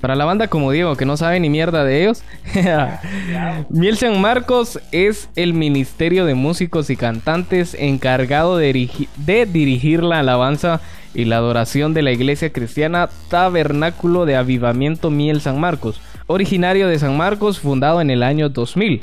para 0.00 0.14
la 0.14 0.24
banda 0.24 0.48
como 0.48 0.70
digo, 0.72 0.96
que 0.96 1.04
no 1.04 1.16
sabe 1.16 1.40
ni 1.40 1.50
mierda 1.50 1.84
de 1.84 2.02
ellos, 2.02 2.22
Miel 3.68 3.98
San 3.98 4.20
Marcos 4.20 4.80
es 4.92 5.28
el 5.36 5.52
Ministerio 5.52 6.24
de 6.24 6.34
Músicos 6.34 6.88
y 6.90 6.96
Cantantes 6.96 7.76
encargado 7.78 8.56
de, 8.56 8.90
de 9.16 9.46
dirigir 9.46 10.02
la 10.02 10.20
alabanza 10.20 10.80
y 11.12 11.26
la 11.26 11.36
adoración 11.36 11.92
de 11.92 12.02
la 12.02 12.12
iglesia 12.12 12.50
cristiana 12.50 13.10
Tabernáculo 13.28 14.24
de 14.24 14.36
Avivamiento 14.36 15.10
Miel 15.10 15.40
San 15.40 15.60
Marcos, 15.60 16.00
originario 16.26 16.88
de 16.88 16.98
San 16.98 17.16
Marcos, 17.16 17.60
fundado 17.60 18.00
en 18.00 18.10
el 18.10 18.22
año 18.22 18.48
2000. 18.48 19.02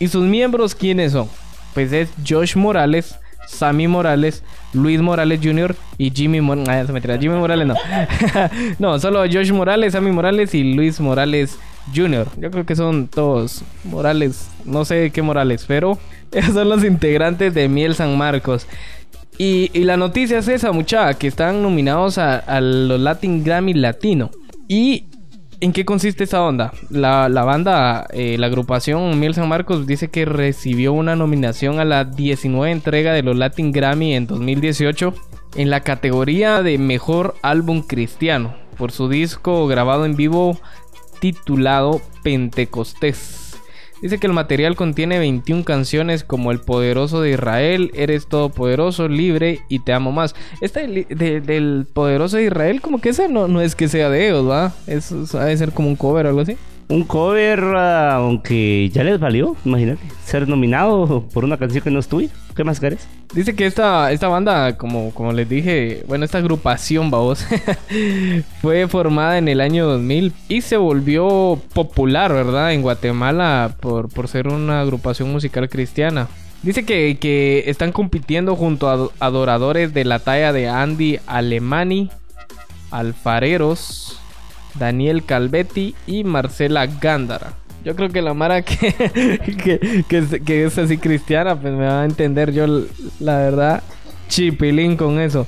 ¿Y 0.00 0.08
sus 0.08 0.24
miembros 0.24 0.74
quiénes 0.74 1.12
son? 1.12 1.28
Pues 1.74 1.92
es 1.92 2.08
Josh 2.26 2.56
Morales, 2.56 3.18
Sammy 3.48 3.88
Morales, 3.88 4.44
Luis 4.72 5.00
Morales 5.00 5.40
Jr. 5.42 5.74
y 5.96 6.10
Jimmy 6.10 6.40
Morales. 6.40 6.90
Ah, 6.90 7.18
Jimmy 7.18 7.36
Morales 7.36 7.66
no. 7.66 7.74
no, 8.78 8.98
solo 8.98 9.20
Josh 9.20 9.50
Morales, 9.52 9.94
Sammy 9.94 10.12
Morales 10.12 10.54
y 10.54 10.74
Luis 10.74 11.00
Morales 11.00 11.58
Jr. 11.94 12.28
Yo 12.36 12.50
creo 12.50 12.66
que 12.66 12.76
son 12.76 13.08
todos 13.08 13.62
Morales. 13.84 14.48
No 14.64 14.84
sé 14.84 15.10
qué 15.10 15.22
Morales, 15.22 15.64
pero 15.66 15.98
esos 16.32 16.54
son 16.54 16.68
los 16.68 16.84
integrantes 16.84 17.54
de 17.54 17.68
Miel 17.68 17.94
San 17.94 18.16
Marcos. 18.16 18.66
Y, 19.38 19.70
la 19.84 19.96
noticia 19.96 20.38
es 20.38 20.48
esa, 20.48 20.72
muchacha, 20.72 21.16
que 21.16 21.28
están 21.28 21.62
nominados 21.62 22.18
a, 22.18 22.38
a 22.38 22.60
los 22.60 23.00
Latin 23.00 23.44
Grammy 23.44 23.72
Latino. 23.72 24.30
Y 24.66 25.04
¿En 25.60 25.72
qué 25.72 25.84
consiste 25.84 26.22
esa 26.22 26.42
onda? 26.42 26.72
La, 26.88 27.26
banda, 27.28 28.06
eh, 28.12 28.36
la 28.38 28.46
agrupación 28.46 29.18
Miel 29.18 29.34
San 29.34 29.48
Marcos 29.48 29.88
dice 29.88 30.06
que 30.08 30.24
recibió 30.24 30.92
una 30.92 31.16
nominación 31.16 31.80
a 31.80 31.84
la 31.84 32.04
19 32.04 32.70
entrega 32.70 33.12
de 33.12 33.24
los 33.24 33.36
Latin 33.36 33.72
Grammy 33.72 34.14
en 34.14 34.28
2018 34.28 35.14
en 35.56 35.70
la 35.70 35.80
categoría 35.80 36.62
de 36.62 36.78
Mejor 36.78 37.34
Álbum 37.42 37.82
Cristiano 37.82 38.54
por 38.76 38.92
su 38.92 39.08
disco 39.08 39.66
grabado 39.66 40.06
en 40.06 40.14
vivo 40.14 40.56
titulado 41.18 42.00
Pentecostés. 42.22 43.47
Dice 44.02 44.18
que 44.18 44.26
el 44.26 44.32
material 44.32 44.76
contiene 44.76 45.18
21 45.18 45.64
canciones 45.64 46.24
como 46.24 46.52
El 46.52 46.60
Poderoso 46.60 47.20
de 47.20 47.30
Israel, 47.30 47.90
Eres 47.94 48.26
Todopoderoso, 48.26 49.08
Libre 49.08 49.60
y 49.68 49.80
Te 49.80 49.92
Amo 49.92 50.12
Más. 50.12 50.34
Este 50.60 50.86
del 50.86 51.86
Poderoso 51.92 52.36
de 52.36 52.44
Israel, 52.44 52.80
como 52.80 53.00
que 53.00 53.10
ese 53.10 53.28
no, 53.28 53.48
no 53.48 53.60
es 53.60 53.74
que 53.74 53.88
sea 53.88 54.08
de 54.10 54.28
ellos, 54.28 54.48
¿va? 54.48 54.72
Eso 54.86 55.24
debe 55.38 55.56
ser 55.56 55.72
como 55.72 55.88
un 55.88 55.96
cover 55.96 56.26
o 56.26 56.28
algo 56.28 56.40
así 56.42 56.56
un 56.88 57.04
cover, 57.04 57.60
ah, 57.76 58.14
aunque 58.16 58.88
ya 58.90 59.04
les 59.04 59.20
valió, 59.20 59.56
imagínate, 59.64 60.02
ser 60.24 60.48
nominado 60.48 61.24
por 61.32 61.44
una 61.44 61.58
canción 61.58 61.84
que 61.84 61.90
no 61.90 61.98
es 61.98 62.08
tuya. 62.08 62.30
¿Qué 62.56 62.64
más 62.64 62.80
querés? 62.80 63.06
Dice 63.34 63.54
que 63.54 63.66
esta, 63.66 64.10
esta 64.10 64.28
banda, 64.28 64.76
como, 64.76 65.12
como 65.12 65.32
les 65.32 65.48
dije, 65.48 66.02
bueno, 66.08 66.24
esta 66.24 66.38
agrupación, 66.38 67.10
vamos, 67.10 67.46
fue 68.62 68.88
formada 68.88 69.38
en 69.38 69.48
el 69.48 69.60
año 69.60 69.86
2000 69.86 70.32
y 70.48 70.62
se 70.62 70.76
volvió 70.76 71.60
popular, 71.74 72.32
¿verdad? 72.32 72.72
En 72.72 72.82
Guatemala 72.82 73.76
por, 73.80 74.08
por 74.08 74.28
ser 74.28 74.48
una 74.48 74.80
agrupación 74.80 75.30
musical 75.30 75.68
cristiana. 75.68 76.26
Dice 76.62 76.84
que, 76.84 77.18
que 77.20 77.64
están 77.66 77.92
compitiendo 77.92 78.56
junto 78.56 78.88
a 78.88 79.10
adoradores 79.24 79.94
de 79.94 80.04
la 80.04 80.18
talla 80.18 80.52
de 80.52 80.68
Andy 80.68 81.20
Alemani, 81.26 82.10
Alfareros, 82.90 84.18
Daniel 84.78 85.24
Calvetti 85.24 85.94
y 86.06 86.24
Marcela 86.24 86.86
Gándara. 86.86 87.54
Yo 87.84 87.94
creo 87.94 88.08
que 88.10 88.22
la 88.22 88.34
Mara 88.34 88.62
que, 88.62 90.04
que, 90.08 90.64
es, 90.64 90.78
así 90.78 90.98
cristiana, 90.98 91.58
pues 91.60 91.72
me 91.72 91.86
va 91.86 92.02
a 92.02 92.04
entender 92.04 92.52
yo, 92.52 92.66
la 93.20 93.38
verdad, 93.38 93.82
chipilín 94.28 94.96
con 94.96 95.20
eso. 95.20 95.46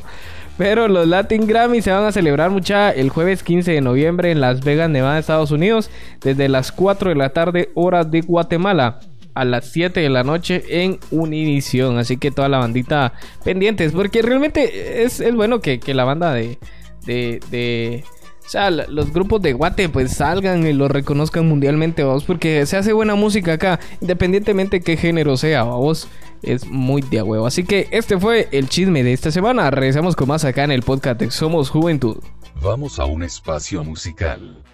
Pero 0.56 0.88
los 0.88 1.08
Latin 1.08 1.46
Grammy 1.46 1.80
se 1.80 1.90
van 1.90 2.04
a 2.04 2.12
celebrar 2.12 2.50
mucha 2.50 2.90
el 2.90 3.08
jueves 3.08 3.42
15 3.42 3.72
de 3.72 3.80
noviembre 3.80 4.30
en 4.30 4.40
Las 4.40 4.62
Vegas, 4.62 4.90
Nevada, 4.90 5.18
Estados 5.18 5.50
Unidos, 5.50 5.90
desde 6.20 6.48
las 6.48 6.70
4 6.70 7.10
de 7.10 7.16
la 7.16 7.30
tarde, 7.30 7.70
hora 7.74 8.04
de 8.04 8.20
Guatemala, 8.20 9.00
a 9.34 9.44
las 9.44 9.66
7 9.66 10.00
de 10.00 10.08
la 10.10 10.22
noche 10.22 10.62
en 10.68 10.98
Univision. 11.10 11.98
Así 11.98 12.18
que 12.18 12.30
toda 12.30 12.48
la 12.48 12.58
bandita 12.58 13.14
pendientes, 13.42 13.92
porque 13.92 14.22
realmente 14.22 15.02
es, 15.02 15.22
bueno 15.34 15.60
que, 15.60 15.80
la 15.94 16.04
banda 16.04 16.34
de, 16.34 16.58
de 17.06 18.04
o 18.50 18.52
sea, 18.52 18.68
los 18.68 19.12
grupos 19.12 19.40
de 19.42 19.52
Guate 19.52 19.88
pues 19.88 20.10
salgan 20.10 20.66
y 20.66 20.72
lo 20.72 20.88
reconozcan 20.88 21.46
mundialmente, 21.46 22.02
vos, 22.02 22.24
porque 22.24 22.66
se 22.66 22.76
hace 22.76 22.92
buena 22.92 23.14
música 23.14 23.52
acá, 23.52 23.78
independientemente 24.00 24.80
qué 24.80 24.96
género 24.96 25.36
sea, 25.36 25.62
vos, 25.62 26.08
es 26.42 26.66
muy 26.66 27.00
de 27.00 27.22
huevo. 27.22 27.46
Así 27.46 27.62
que 27.62 27.86
este 27.92 28.18
fue 28.18 28.48
el 28.50 28.68
chisme 28.68 29.04
de 29.04 29.12
esta 29.12 29.30
semana. 29.30 29.70
Regresamos 29.70 30.16
con 30.16 30.26
más 30.26 30.44
acá 30.44 30.64
en 30.64 30.72
el 30.72 30.82
podcast 30.82 31.20
de 31.20 31.30
Somos 31.30 31.70
Juventud. 31.70 32.16
Vamos 32.60 32.98
a 32.98 33.04
un 33.04 33.22
espacio 33.22 33.84
musical. 33.84 34.64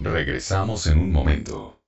Regresamos 0.00 0.88
en 0.88 0.98
un 0.98 1.12
momento. 1.12 1.79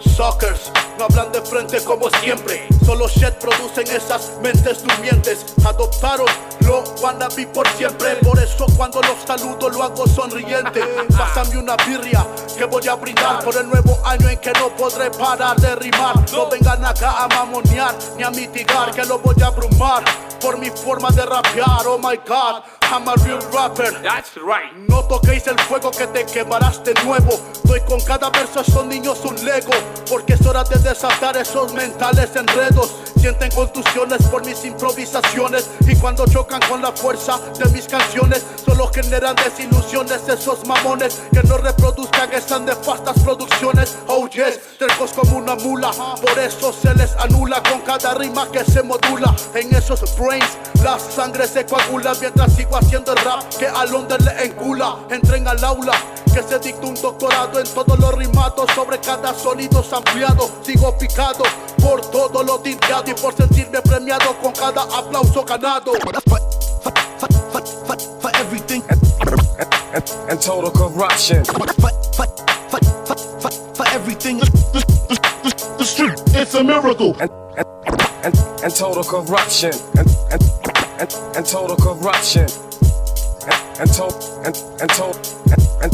Sockers, 0.00 0.70
no 0.98 1.04
hablan 1.04 1.29
de 1.40 1.46
frente 1.46 1.84
como 1.84 2.10
siempre. 2.22 2.66
Solo 2.84 3.08
shit 3.08 3.34
producen 3.34 3.86
esas 3.88 4.32
mentes 4.42 4.82
durmientes. 4.82 5.46
Adoptaron 5.64 6.26
lo 6.66 6.82
wannabe 7.02 7.46
por 7.48 7.68
siempre. 7.70 8.16
Por 8.16 8.38
eso 8.38 8.66
cuando 8.76 9.00
los 9.02 9.18
saludo 9.26 9.68
lo 9.68 9.82
hago 9.82 10.06
sonriente. 10.06 10.80
Pásame 11.16 11.58
una 11.58 11.76
birria 11.76 12.26
que 12.56 12.64
voy 12.64 12.86
a 12.88 12.94
brindar 12.94 13.44
por 13.44 13.56
el 13.56 13.68
nuevo 13.68 13.98
año 14.04 14.28
en 14.28 14.38
que 14.38 14.52
no 14.52 14.68
podré 14.76 15.10
parar 15.10 15.56
de 15.56 15.74
rimar. 15.76 16.14
No 16.32 16.48
vengan 16.48 16.84
acá 16.84 17.24
a 17.24 17.28
mamonear 17.28 17.94
ni 18.16 18.22
a 18.22 18.30
mitigar 18.30 18.92
que 18.92 19.04
lo 19.04 19.18
voy 19.18 19.36
a 19.42 19.46
abrumar 19.46 20.04
por 20.40 20.58
mi 20.58 20.70
forma 20.70 21.10
de 21.10 21.24
rapear. 21.24 21.86
Oh 21.86 21.98
my 21.98 22.16
god. 22.26 22.62
I'm 22.92 23.06
a 23.06 23.14
real 23.24 23.40
rapper. 23.52 23.92
That's 24.02 24.36
right. 24.36 24.74
No 24.88 25.04
toquéis 25.04 25.46
el 25.46 25.58
fuego 25.60 25.92
que 25.92 26.08
te 26.08 26.26
quemarás 26.26 26.82
de 26.82 26.92
nuevo. 27.04 27.38
Doy 27.62 27.80
con 27.82 28.00
cada 28.00 28.30
verso 28.30 28.62
esos 28.62 28.84
niños 28.86 29.20
un 29.24 29.36
lego. 29.44 29.70
Porque 30.08 30.32
es 30.32 30.44
hora 30.44 30.64
de 30.64 30.76
desatar 30.76 31.29
esos 31.36 31.72
mentales 31.74 32.34
enredos. 32.36 32.94
Sienten 33.20 33.50
contusiones 33.50 34.22
por 34.28 34.44
mis 34.46 34.64
improvisaciones. 34.64 35.68
Y 35.86 35.96
cuando 35.96 36.24
chocan 36.26 36.60
con 36.68 36.80
la 36.80 36.92
fuerza 36.92 37.38
de 37.58 37.68
mis 37.70 37.86
canciones, 37.86 38.44
solo 38.64 38.90
generan 38.94 39.36
desilusiones 39.36 40.26
esos 40.28 40.66
mamones 40.66 41.20
que 41.32 41.42
no 41.42 41.58
reproduzcan 41.58 42.32
esas 42.32 42.60
nefastas 42.62 43.18
producciones. 43.20 43.96
Oh 44.06 44.26
yes, 44.28 44.58
tercos 44.78 45.12
como 45.12 45.36
una 45.36 45.54
mula. 45.56 45.90
Por 45.90 46.38
eso 46.38 46.72
se 46.72 46.94
les 46.94 47.14
anula 47.16 47.62
con 47.62 47.80
cada 47.80 48.14
rima 48.14 48.50
que 48.50 48.64
se 48.64 48.82
modula. 48.82 49.34
En 49.54 49.74
esos 49.74 50.16
brains, 50.16 50.58
la 50.82 50.98
sangre 50.98 51.46
se 51.46 51.66
coagula 51.66 52.14
mientras 52.20 52.54
sigo 52.54 52.76
haciendo 52.76 53.12
el 53.12 53.18
rap 53.18 53.42
que 53.58 53.66
a 53.66 53.84
Londres 53.84 54.24
le 54.24 54.44
encula. 54.46 54.96
Entren 55.10 55.46
al 55.46 55.62
aula, 55.62 55.92
que 56.32 56.42
se 56.42 56.58
dicta 56.58 56.86
un 56.86 56.94
doctorado 56.94 57.60
en 57.60 57.66
todos 57.66 57.98
los 57.98 58.14
rimados 58.14 58.70
sobre 58.74 58.98
cada 59.00 59.34
sonido 59.34 59.84
ampliado. 59.92 60.48
Sigo 60.62 60.96
picado 60.96 61.44
por 61.80 62.00
todo 62.10 62.42
lo 62.42 62.58
tinteado 62.60 63.10
y 63.10 63.14
por 63.14 63.34
sentirme 63.34 63.80
premiado 63.82 64.36
con 64.40 64.52
cada 64.52 64.82
aplauso 64.82 65.44
ganado. 65.44 65.92
For 68.20 68.30
everything 68.36 68.82
and, 70.28 70.40
total 70.40 70.70
corruption. 70.70 71.44
For 71.44 71.66
everything, 73.92 74.38
The 74.40 75.84
street, 75.84 76.14
it's 76.36 76.54
a 76.54 76.62
miracle. 76.62 77.16
and, 77.20 77.30
and, 78.24 78.34
and 78.62 78.74
total 78.74 79.02
corruption. 79.02 79.72
And, 79.98 80.08
and, 80.30 80.42
and, 81.00 81.12
and 81.36 81.46
total 81.46 81.76
corruption. 81.76 82.46
And, 83.80 83.88
and, 83.88 83.96
to, 83.96 84.04
and, 84.44 84.56
and, 84.78 84.90
to, 84.90 85.04
and, 85.80 85.92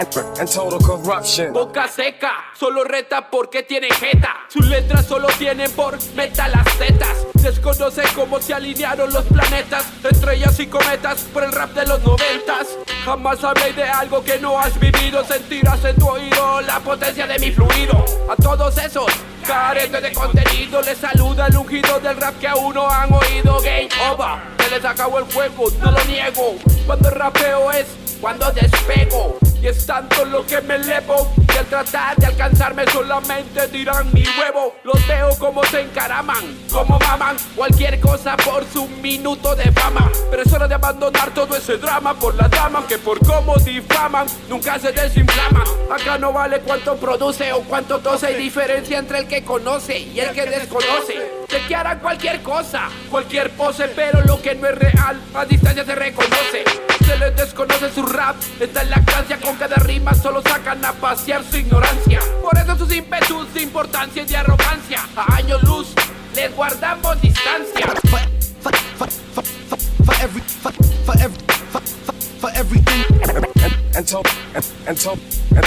and, 0.00 0.40
and 0.40 0.48
total 0.50 0.80
corruption. 0.80 1.52
Boca 1.52 1.86
seca, 1.86 2.32
solo 2.58 2.82
reta 2.82 3.30
porque 3.30 3.62
tiene 3.62 3.88
jeta. 3.88 4.34
Sus 4.48 4.66
letras 4.66 5.06
solo 5.06 5.28
tienen 5.38 5.70
por 5.70 5.96
meta 6.16 6.48
las 6.48 6.64
tetas. 6.76 7.26
Desconoce 7.34 8.02
cómo 8.16 8.40
se 8.40 8.52
alinearon 8.52 9.12
los 9.12 9.24
planetas, 9.26 9.84
estrellas 10.02 10.58
y 10.58 10.66
cometas 10.66 11.20
por 11.32 11.44
el 11.44 11.52
rap 11.52 11.70
de 11.70 11.86
los 11.86 12.02
noventas. 12.02 12.66
Jamás 13.04 13.44
hablé 13.44 13.74
de 13.74 13.84
algo 13.84 14.24
que 14.24 14.40
no 14.40 14.58
has 14.58 14.76
vivido. 14.80 15.24
Sentirás 15.24 15.84
en 15.84 15.94
tu 15.94 16.08
oído 16.08 16.60
la 16.62 16.80
potencia 16.80 17.28
de 17.28 17.38
mi 17.38 17.52
fluido. 17.52 18.04
A 18.28 18.34
todos 18.34 18.76
esos 18.78 19.06
carentes 19.46 20.02
de 20.02 20.12
contenido 20.12 20.82
les 20.82 20.98
saluda 20.98 21.46
el 21.46 21.56
ungido 21.56 22.00
del 22.00 22.16
rap 22.16 22.36
que 22.40 22.48
aún 22.48 22.74
no 22.74 22.90
han 22.90 23.12
oído. 23.12 23.60
Game 23.60 23.88
over, 24.10 24.42
se 24.58 24.70
les 24.70 24.84
acabó 24.84 25.20
el 25.20 25.32
juego, 25.32 25.70
no 25.80 25.92
lo 25.92 26.04
niego. 26.06 26.56
Cuando 26.90 27.08
rapeo 27.10 27.70
es 27.70 27.86
cuando 28.20 28.50
despego. 28.50 29.38
Y 29.62 29.68
es 29.68 29.86
tanto 29.86 30.24
lo 30.24 30.44
que 30.44 30.60
me 30.62 30.74
elevo 30.74 31.32
que 31.46 31.58
al 31.58 31.66
tratar 31.66 32.16
de 32.16 32.26
alcanzarme 32.26 32.84
solamente 32.90 33.68
dirán 33.68 34.12
mi 34.12 34.24
huevo. 34.24 34.74
Los 34.82 35.06
veo 35.06 35.28
como 35.38 35.62
se 35.66 35.82
encaraman, 35.82 36.42
como 36.68 36.98
maman 36.98 37.36
cualquier 37.54 38.00
cosa 38.00 38.36
por 38.38 38.64
su 38.72 38.88
minuto 38.88 39.54
de 39.54 39.70
fama. 39.70 40.10
Pero 40.32 40.42
es 40.42 40.52
hora 40.52 40.66
de 40.66 40.74
abandonar 40.74 41.32
todo 41.32 41.56
ese 41.56 41.76
drama 41.76 42.12
por 42.14 42.34
la 42.34 42.48
dama 42.48 42.84
que 42.88 42.98
por 42.98 43.24
cómo 43.24 43.54
difaman 43.54 44.26
nunca 44.48 44.76
se 44.80 44.90
desinflaman. 44.90 45.68
Acá 45.92 46.18
no 46.18 46.32
vale 46.32 46.58
cuánto 46.62 46.96
produce 46.96 47.52
o 47.52 47.60
cuánto 47.60 48.00
tose, 48.00 48.26
hay 48.26 48.34
diferencia 48.34 48.98
entre 48.98 49.20
el 49.20 49.28
que 49.28 49.44
conoce 49.44 49.96
y 49.96 50.18
el 50.18 50.30
que 50.30 50.44
desconoce. 50.44 51.39
Se 51.50 51.60
que 51.66 51.74
harán 51.74 51.98
cualquier 51.98 52.42
cosa, 52.42 52.88
cualquier 53.10 53.50
pose, 53.50 53.88
pero 53.88 54.20
lo 54.20 54.40
que 54.40 54.54
no 54.54 54.68
es 54.68 54.78
real 54.78 55.20
a 55.34 55.44
distancia 55.44 55.84
se 55.84 55.96
reconoce. 55.96 56.62
Se 57.04 57.18
les 57.18 57.34
desconoce 57.34 57.92
su 57.92 58.06
rap, 58.06 58.36
está 58.60 58.82
en 58.82 58.90
la 58.90 59.00
gracia 59.00 59.36
con 59.40 59.56
cada 59.56 59.74
rima, 59.78 60.14
solo 60.14 60.42
sacan 60.42 60.84
a 60.84 60.92
pasear 60.92 61.42
su 61.42 61.56
ignorancia. 61.56 62.20
Por 62.40 62.56
eso 62.56 62.78
sus 62.78 62.94
ímpetus 62.94 63.52
de 63.52 63.62
importancia 63.62 64.22
y 64.22 64.26
de 64.26 64.36
arrogancia, 64.36 65.00
a 65.16 65.34
años 65.34 65.60
luz 65.64 65.88
les 66.36 66.54
guardamos 66.54 67.20
distancia. 67.20 67.84
For, 68.08 68.20
for, 68.62 68.72
for, 68.96 69.08
for, 69.34 69.42
for, 69.42 69.78
for 70.04 70.14
every, 70.22 70.42
for, 70.42 70.72
for 71.04 71.18
every, 71.18 71.40
for, 71.72 71.80
for, 71.80 72.12
for 72.38 72.50
everything. 72.54 73.04
And, 73.28 73.74
and, 73.96 74.06
to, 74.06 74.22
and, 74.54 74.64
and, 74.86 74.98
to, 74.98 75.18
and, 75.56 75.66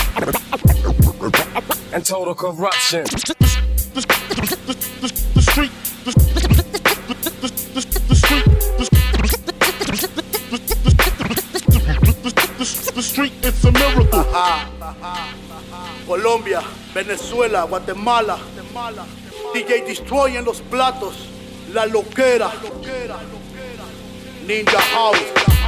and 1.91 2.05
total 2.05 2.33
corruption. 2.35 3.03
street, 13.13 13.33
it's 13.43 13.63
a 13.63 13.71
miracle. 13.71 14.25
Colombia, 16.07 16.61
Venezuela, 16.95 17.63
Guatemala, 17.65 18.39
DJ 19.53 19.85
Destroy 19.85 20.35
en 20.35 20.45
los 20.45 20.61
platos, 20.61 21.29
la 21.71 21.85
loquera, 21.85 22.51
Ninja 24.47 24.81
House. 24.95 25.62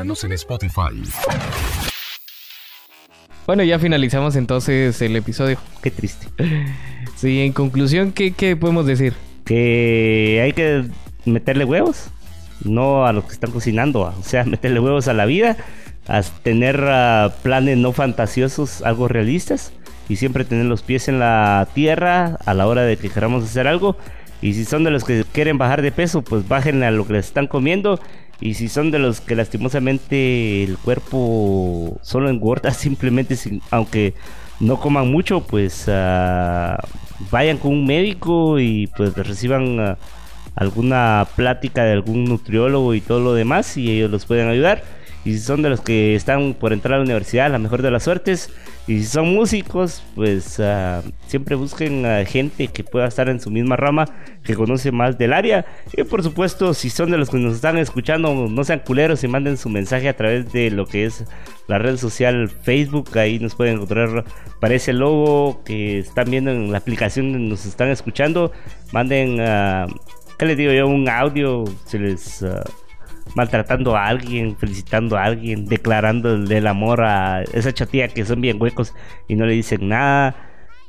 Escúchanos 0.00 0.24
en 0.24 0.32
Spotify. 0.32 1.02
Bueno, 3.46 3.62
ya 3.64 3.78
finalizamos 3.78 4.34
entonces 4.34 5.02
el 5.02 5.14
episodio. 5.14 5.58
Qué 5.82 5.90
triste. 5.90 6.26
Sí, 7.16 7.42
en 7.42 7.52
conclusión, 7.52 8.12
¿qué, 8.12 8.32
qué 8.32 8.56
podemos 8.56 8.86
decir? 8.86 9.12
Que 9.44 10.40
hay 10.42 10.54
que 10.54 10.86
meterle 11.26 11.66
huevos, 11.66 12.06
no 12.64 13.04
a 13.04 13.12
los 13.12 13.24
que 13.24 13.32
están 13.32 13.50
cocinando, 13.50 14.00
o 14.00 14.22
sea, 14.22 14.44
meterle 14.46 14.80
huevos 14.80 15.06
a 15.06 15.12
la 15.12 15.26
vida, 15.26 15.58
a 16.08 16.22
tener 16.22 16.82
ah, 16.88 17.34
planes 17.42 17.76
no 17.76 17.92
fantasiosos, 17.92 18.80
algo 18.80 19.06
realistas, 19.06 19.70
y 20.08 20.16
siempre 20.16 20.46
tener 20.46 20.64
los 20.64 20.80
pies 20.80 21.08
en 21.08 21.18
la 21.18 21.68
tierra 21.74 22.38
a 22.46 22.54
la 22.54 22.66
hora 22.66 22.84
de 22.84 22.96
que 22.96 23.10
queramos 23.10 23.44
hacer 23.44 23.68
algo. 23.68 23.98
Y 24.40 24.54
si 24.54 24.64
son 24.64 24.82
de 24.82 24.90
los 24.90 25.04
que 25.04 25.24
quieren 25.30 25.58
bajar 25.58 25.82
de 25.82 25.92
peso, 25.92 26.22
pues 26.22 26.48
bajen 26.48 26.82
a 26.84 26.90
lo 26.90 27.06
que 27.06 27.12
les 27.12 27.26
están 27.26 27.46
comiendo. 27.46 28.00
Y 28.40 28.54
si 28.54 28.68
son 28.68 28.90
de 28.90 28.98
los 28.98 29.20
que 29.20 29.36
lastimosamente 29.36 30.62
el 30.64 30.78
cuerpo 30.78 31.98
solo 32.02 32.30
engorda 32.30 32.72
simplemente 32.74 33.36
sin, 33.36 33.60
aunque 33.70 34.14
no 34.60 34.78
coman 34.78 35.10
mucho, 35.10 35.40
pues 35.40 35.86
ah, 35.88 36.78
vayan 37.30 37.58
con 37.58 37.72
un 37.72 37.86
médico 37.86 38.58
y 38.58 38.86
pues 38.96 39.14
reciban 39.14 39.80
ah, 39.80 39.98
alguna 40.54 41.26
plática 41.36 41.84
de 41.84 41.92
algún 41.92 42.24
nutriólogo 42.24 42.94
y 42.94 43.00
todo 43.00 43.20
lo 43.20 43.34
demás 43.34 43.76
y 43.76 43.90
ellos 43.90 44.10
los 44.10 44.26
pueden 44.26 44.48
ayudar. 44.48 44.82
Y 45.24 45.34
si 45.34 45.40
son 45.40 45.60
de 45.60 45.68
los 45.68 45.80
que 45.80 46.14
están 46.14 46.54
por 46.54 46.72
entrar 46.72 46.94
a 46.94 46.96
la 46.98 47.04
universidad, 47.04 47.50
la 47.50 47.58
mejor 47.58 47.82
de 47.82 47.90
las 47.90 48.04
suertes. 48.04 48.50
Y 48.86 49.00
si 49.00 49.04
son 49.04 49.34
músicos, 49.34 50.02
pues 50.14 50.58
ah, 50.60 51.02
siempre 51.26 51.54
busquen 51.56 52.06
a 52.06 52.24
gente 52.24 52.68
que 52.68 52.84
pueda 52.84 53.06
estar 53.06 53.28
en 53.28 53.38
su 53.38 53.50
misma 53.50 53.76
rama, 53.76 54.06
que 54.42 54.54
conoce 54.54 54.92
más 54.92 55.18
del 55.18 55.34
área. 55.34 55.66
Y 55.92 56.04
por 56.04 56.22
supuesto, 56.22 56.72
si 56.72 56.88
son 56.88 57.10
de 57.10 57.18
los 57.18 57.28
que 57.28 57.36
nos 57.36 57.54
están 57.54 57.76
escuchando, 57.76 58.34
no 58.48 58.64
sean 58.64 58.80
culeros 58.80 59.22
y 59.22 59.28
manden 59.28 59.58
su 59.58 59.68
mensaje 59.68 60.08
a 60.08 60.16
través 60.16 60.50
de 60.52 60.70
lo 60.70 60.86
que 60.86 61.04
es 61.04 61.24
la 61.68 61.78
red 61.78 61.98
social 61.98 62.48
Facebook. 62.48 63.16
Ahí 63.18 63.38
nos 63.38 63.54
pueden 63.54 63.74
encontrar, 63.74 64.24
parece 64.58 64.92
el 64.92 64.98
logo 64.98 65.62
que 65.64 65.98
están 65.98 66.30
viendo 66.30 66.50
en 66.50 66.72
la 66.72 66.78
aplicación 66.78 67.48
nos 67.48 67.66
están 67.66 67.90
escuchando. 67.90 68.52
Manden, 68.92 69.38
ah, 69.40 69.86
¿qué 70.38 70.46
les 70.46 70.56
digo 70.56 70.72
yo? 70.72 70.88
Un 70.88 71.08
audio, 71.10 71.64
se 71.84 71.98
les... 71.98 72.42
ah, 72.42 72.64
maltratando 73.34 73.96
a 73.96 74.06
alguien, 74.06 74.56
felicitando 74.56 75.16
a 75.16 75.24
alguien, 75.24 75.66
declarándole 75.66 76.58
el 76.58 76.66
amor 76.66 77.02
a 77.02 77.42
esa 77.52 77.72
chatilla 77.72 78.08
que 78.08 78.24
son 78.24 78.40
bien 78.40 78.60
huecos 78.60 78.94
y 79.28 79.36
no 79.36 79.46
le 79.46 79.52
dicen 79.52 79.88
nada. 79.88 80.36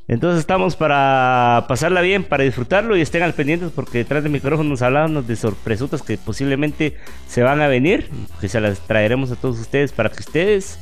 Entonces 0.08 0.40
estamos 0.42 0.76
para 0.76 1.66
pasarla 1.68 2.02
bien, 2.02 2.24
para 2.24 2.44
disfrutarlo 2.44 2.98
y 2.98 3.02
estén 3.02 3.24
al 3.24 3.34
pendientes 3.34 3.72
porque 3.74 4.00
detrás 4.00 4.24
del 4.24 4.32
micrófono 4.32 4.70
nos 4.70 4.82
hablábamos 4.82 5.28
de 5.28 5.36
sorpresutas 5.36 6.02
que 6.02 6.18
posiblemente 6.18 6.98
se 7.28 7.44
van 7.44 7.62
a 7.62 7.68
venir, 7.68 8.10
que 8.42 8.50
se 8.50 8.60
las 8.60 8.80
traeremos 8.82 9.32
a 9.32 9.36
todos 9.36 9.60
ustedes 9.60 9.94
para 9.94 10.10
que 10.10 10.20
ustedes 10.20 10.80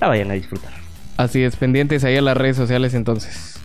la 0.00 0.08
vayan 0.08 0.30
a 0.30 0.34
disfrutar. 0.34 0.72
Así 1.16 1.42
es, 1.42 1.56
pendientes 1.56 2.04
ahí 2.04 2.16
a 2.16 2.22
las 2.22 2.36
redes 2.36 2.56
sociales 2.56 2.94
entonces. 2.94 3.60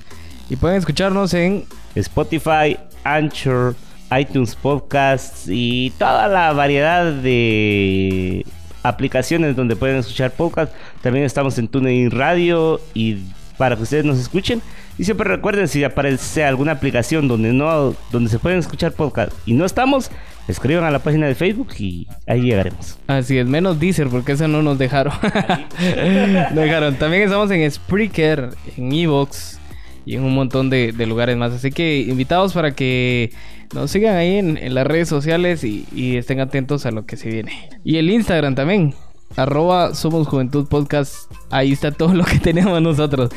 Y 0.49 0.57
pueden 0.57 0.77
escucharnos 0.77 1.33
en 1.33 1.63
Spotify, 1.95 2.77
Anchor, 3.05 3.75
iTunes 4.17 4.55
Podcasts 4.55 5.45
y 5.47 5.91
toda 5.97 6.27
la 6.27 6.53
variedad 6.53 7.11
de 7.11 8.45
aplicaciones 8.83 9.55
donde 9.55 9.75
pueden 9.75 9.97
escuchar 9.97 10.31
podcasts. 10.31 10.75
También 11.01 11.25
estamos 11.25 11.57
en 11.57 11.67
TuneIn 11.67 12.11
Radio 12.11 12.79
y 12.93 13.17
para 13.57 13.75
que 13.75 13.83
ustedes 13.83 14.05
nos 14.05 14.19
escuchen. 14.19 14.61
Y 14.97 15.03
siempre 15.03 15.27
recuerden 15.27 15.67
si 15.67 15.83
aparece 15.83 16.43
alguna 16.43 16.73
aplicación 16.73 17.27
donde 17.27 17.51
no 17.51 17.95
donde 18.11 18.29
se 18.29 18.39
pueden 18.39 18.59
escuchar 18.59 18.93
podcast 18.93 19.33
y 19.45 19.53
no 19.53 19.65
estamos, 19.65 20.09
escriban 20.47 20.85
a 20.85 20.91
la 20.91 20.99
página 20.99 21.27
de 21.27 21.35
Facebook 21.35 21.69
y 21.77 22.07
ahí 22.27 22.41
llegaremos. 22.41 22.97
Así 23.07 23.37
es, 23.37 23.45
menos 23.45 23.79
Deezer 23.79 24.07
porque 24.07 24.33
eso 24.33 24.47
no 24.47 24.61
nos 24.61 24.77
dejaron. 24.77 25.13
no 26.53 26.61
dejaron. 26.61 26.95
También 26.95 27.23
estamos 27.23 27.51
en 27.51 27.69
Spreaker, 27.69 28.51
en 28.77 28.93
Evox 28.93 29.59
y 30.05 30.15
en 30.15 30.23
un 30.23 30.33
montón 30.33 30.69
de, 30.69 30.93
de 30.93 31.05
lugares 31.05 31.35
más. 31.35 31.51
Así 31.51 31.71
que 31.71 31.99
invitados 31.99 32.53
para 32.53 32.71
que 32.73 33.31
nos 33.75 33.91
sigan 33.91 34.15
ahí 34.15 34.37
en, 34.37 34.57
en 34.57 34.73
las 34.73 34.87
redes 34.87 35.07
sociales 35.07 35.63
y, 35.63 35.85
estén 36.17 36.39
atentos 36.39 36.85
a 36.85 36.91
lo 36.91 37.05
que 37.05 37.17
se 37.17 37.29
viene. 37.29 37.69
Y 37.83 37.97
el 37.97 38.09
Instagram 38.09 38.55
también. 38.55 38.95
Arroba 39.35 39.93
Somos 39.93 40.27
Juventud 40.27 40.67
Podcast. 40.67 41.31
Ahí 41.51 41.73
está 41.73 41.91
todo 41.91 42.13
lo 42.13 42.23
que 42.23 42.39
tenemos 42.43 42.81
nosotros. 42.81 43.29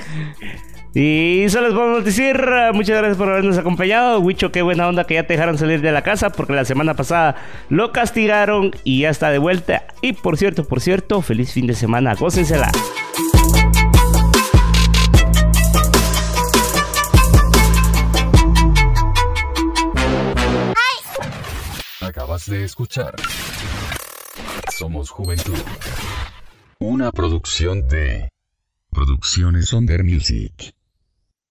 Y 0.94 1.44
solo 1.48 1.68
les 1.68 1.76
podemos 1.76 2.04
decir 2.04 2.40
muchas 2.72 2.96
gracias 2.96 3.16
por 3.16 3.28
habernos 3.28 3.58
acompañado. 3.58 4.20
Wicho, 4.20 4.50
qué 4.52 4.62
buena 4.62 4.88
onda 4.88 5.04
que 5.04 5.14
ya 5.14 5.26
te 5.26 5.34
dejaron 5.34 5.58
salir 5.58 5.80
de 5.80 5.92
la 5.92 6.02
casa 6.02 6.30
porque 6.30 6.54
la 6.54 6.64
semana 6.64 6.94
pasada 6.94 7.36
lo 7.68 7.92
castigaron 7.92 8.70
y 8.84 9.00
ya 9.00 9.10
está 9.10 9.30
de 9.30 9.38
vuelta. 9.38 9.86
Y 10.02 10.14
por 10.14 10.38
cierto, 10.38 10.64
por 10.64 10.80
cierto, 10.80 11.20
feliz 11.20 11.52
fin 11.52 11.66
de 11.66 11.74
semana. 11.74 12.14
Gócensela. 12.14 12.70
De 22.46 22.64
escuchar 22.64 23.16
Somos 24.72 25.10
Juventud. 25.10 25.58
Una 26.78 27.10
producción 27.10 27.88
de 27.88 28.28
Producciones 28.90 29.72
Under 29.72 30.04
Music. 30.04 30.72